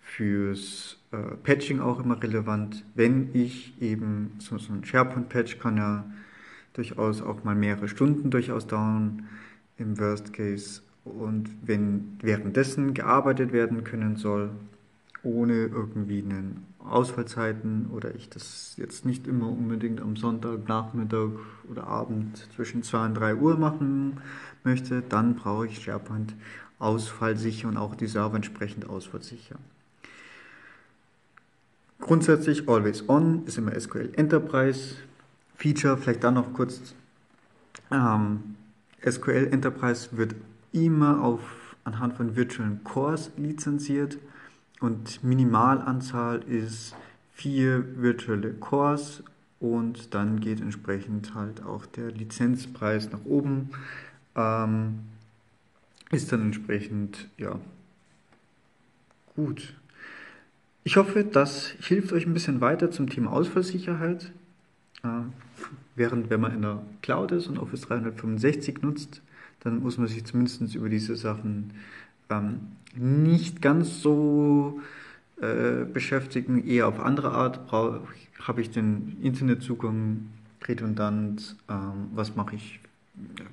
fürs 0.00 0.98
äh, 1.12 1.16
Patching 1.42 1.80
auch 1.80 2.00
immer 2.00 2.22
relevant, 2.22 2.84
wenn 2.94 3.30
ich 3.34 3.80
eben 3.80 4.32
so, 4.38 4.58
so 4.58 4.72
ein 4.72 4.84
SharePoint-Patch 4.84 5.58
kann 5.58 5.76
ja 5.76 6.04
durchaus 6.72 7.22
auch 7.22 7.44
mal 7.44 7.54
mehrere 7.54 7.88
Stunden 7.88 8.30
durchaus 8.30 8.66
dauern 8.66 9.28
im 9.76 9.98
Worst 9.98 10.32
Case. 10.32 10.82
Und 11.04 11.50
wenn 11.62 12.18
währenddessen 12.20 12.94
gearbeitet 12.94 13.52
werden 13.52 13.84
können 13.84 14.16
soll, 14.16 14.50
ohne 15.22 15.66
irgendwie 15.66 16.22
einen 16.22 16.66
Ausfallzeiten 16.78 17.86
oder 17.92 18.14
ich 18.14 18.28
das 18.30 18.74
jetzt 18.76 19.04
nicht 19.04 19.26
immer 19.26 19.48
unbedingt 19.48 20.00
am 20.00 20.16
Sonntag, 20.16 20.66
Nachmittag 20.68 21.30
oder 21.70 21.86
Abend 21.86 22.48
zwischen 22.54 22.82
2 22.82 23.06
und 23.06 23.14
3 23.14 23.34
Uhr 23.36 23.58
machen 23.58 24.20
möchte, 24.64 25.02
dann 25.02 25.34
brauche 25.34 25.66
ich 25.66 25.82
SharePoint 25.82 26.34
ausfallsicher 26.80 27.68
und 27.68 27.76
auch 27.76 27.94
die 27.94 28.08
Server 28.08 28.34
entsprechend 28.34 28.88
ausfallsicher. 28.88 29.56
Grundsätzlich 32.00 32.68
Always 32.68 33.08
On 33.08 33.44
ist 33.46 33.58
immer 33.58 33.78
SQL 33.78 34.10
Enterprise 34.16 34.96
Feature. 35.54 35.96
Vielleicht 35.96 36.24
dann 36.24 36.34
noch 36.34 36.52
kurz. 36.54 36.94
Ähm, 37.92 38.56
SQL 39.08 39.48
Enterprise 39.52 40.08
wird 40.12 40.34
immer 40.72 41.22
auf, 41.22 41.76
anhand 41.84 42.14
von 42.14 42.34
Virtual 42.36 42.78
Cores 42.84 43.30
lizenziert 43.36 44.18
und 44.80 45.22
Minimalanzahl 45.22 46.42
ist 46.42 46.94
vier 47.32 47.84
virtuelle 47.96 48.54
Cores 48.54 49.22
und 49.60 50.14
dann 50.14 50.40
geht 50.40 50.60
entsprechend 50.60 51.34
halt 51.34 51.62
auch 51.62 51.84
der 51.86 52.10
Lizenzpreis 52.10 53.12
nach 53.12 53.24
oben. 53.24 53.70
Ähm, 54.34 55.00
ist 56.10 56.32
dann 56.32 56.42
entsprechend, 56.42 57.28
ja, 57.36 57.58
gut. 59.34 59.74
Ich 60.82 60.96
hoffe, 60.96 61.24
das 61.24 61.68
hilft 61.80 62.12
euch 62.12 62.26
ein 62.26 62.34
bisschen 62.34 62.60
weiter 62.60 62.90
zum 62.90 63.08
Thema 63.08 63.32
Ausfallsicherheit. 63.32 64.32
Äh, 65.02 65.08
während 65.94 66.30
wenn 66.30 66.40
man 66.40 66.54
in 66.54 66.62
der 66.62 66.82
Cloud 67.02 67.32
ist 67.32 67.46
und 67.46 67.58
Office 67.58 67.82
365 67.82 68.82
nutzt, 68.82 69.22
dann 69.60 69.80
muss 69.80 69.98
man 69.98 70.08
sich 70.08 70.24
zumindest 70.24 70.74
über 70.74 70.88
diese 70.88 71.16
Sachen 71.16 71.72
ähm, 72.30 72.60
nicht 72.96 73.60
ganz 73.60 74.00
so 74.00 74.80
äh, 75.40 75.84
beschäftigen, 75.84 76.66
eher 76.66 76.88
auf 76.88 77.00
andere 77.00 77.32
Art. 77.32 77.60
Habe 77.70 78.60
ich 78.60 78.70
den 78.70 79.18
Internetzugang 79.22 80.30
redundant? 80.66 81.56
Ähm, 81.68 82.08
was 82.14 82.36
mache 82.36 82.56
ich, 82.56 82.80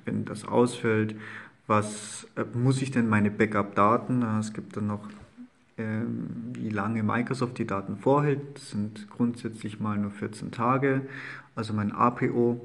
wenn 0.04 0.24
das 0.24 0.44
ausfällt? 0.44 1.14
Was 1.68 2.26
äh, 2.34 2.44
muss 2.54 2.82
ich 2.82 2.90
denn 2.90 3.08
meine 3.08 3.30
Backup-Daten? 3.30 4.22
Es 4.40 4.52
gibt 4.52 4.76
dann 4.76 4.88
noch, 4.88 5.08
äh, 5.76 6.00
wie 6.54 6.70
lange 6.70 7.04
Microsoft 7.04 7.58
die 7.58 7.66
Daten 7.66 7.98
vorhält. 7.98 8.40
Das 8.54 8.70
sind 8.70 9.08
grundsätzlich 9.10 9.78
mal 9.78 9.96
nur 9.96 10.10
14 10.10 10.50
Tage. 10.50 11.02
Also 11.54 11.74
mein 11.74 11.92
APO 11.92 12.60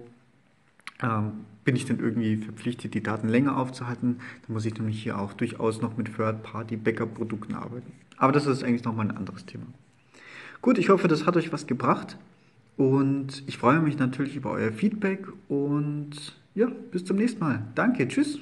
ähm, 1.04 1.46
bin 1.64 1.76
ich 1.76 1.86
dann 1.86 2.00
irgendwie 2.00 2.38
verpflichtet, 2.38 2.94
die 2.94 3.04
Daten 3.04 3.28
länger 3.28 3.58
aufzuhalten, 3.58 4.20
dann 4.46 4.54
muss 4.54 4.66
ich 4.66 4.76
nämlich 4.76 5.02
hier 5.02 5.20
auch 5.20 5.34
durchaus 5.34 5.82
noch 5.82 5.98
mit 5.98 6.16
Third-Party-Backup-Produkten 6.16 7.56
arbeiten. 7.56 7.92
Aber 8.18 8.32
das 8.32 8.46
ist 8.46 8.64
eigentlich 8.64 8.84
nochmal 8.84 9.10
ein 9.10 9.18
anderes 9.18 9.46
Thema. 9.46 9.66
Gut, 10.62 10.78
ich 10.78 10.90
hoffe, 10.90 11.08
das 11.08 11.26
hat 11.26 11.36
euch 11.36 11.52
was 11.52 11.68
gebracht 11.68 12.18
und 12.78 13.44
ich 13.48 13.58
freue 13.58 13.80
mich 13.80 13.98
natürlich 13.98 14.36
über 14.36 14.52
euer 14.52 14.72
Feedback 14.72 15.28
und 15.50 16.12
ja, 16.56 16.68
bis 16.92 17.04
zum 17.04 17.18
nächsten 17.18 17.40
Mal. 17.40 17.68
Danke, 17.76 18.08
tschüss. 18.08 18.40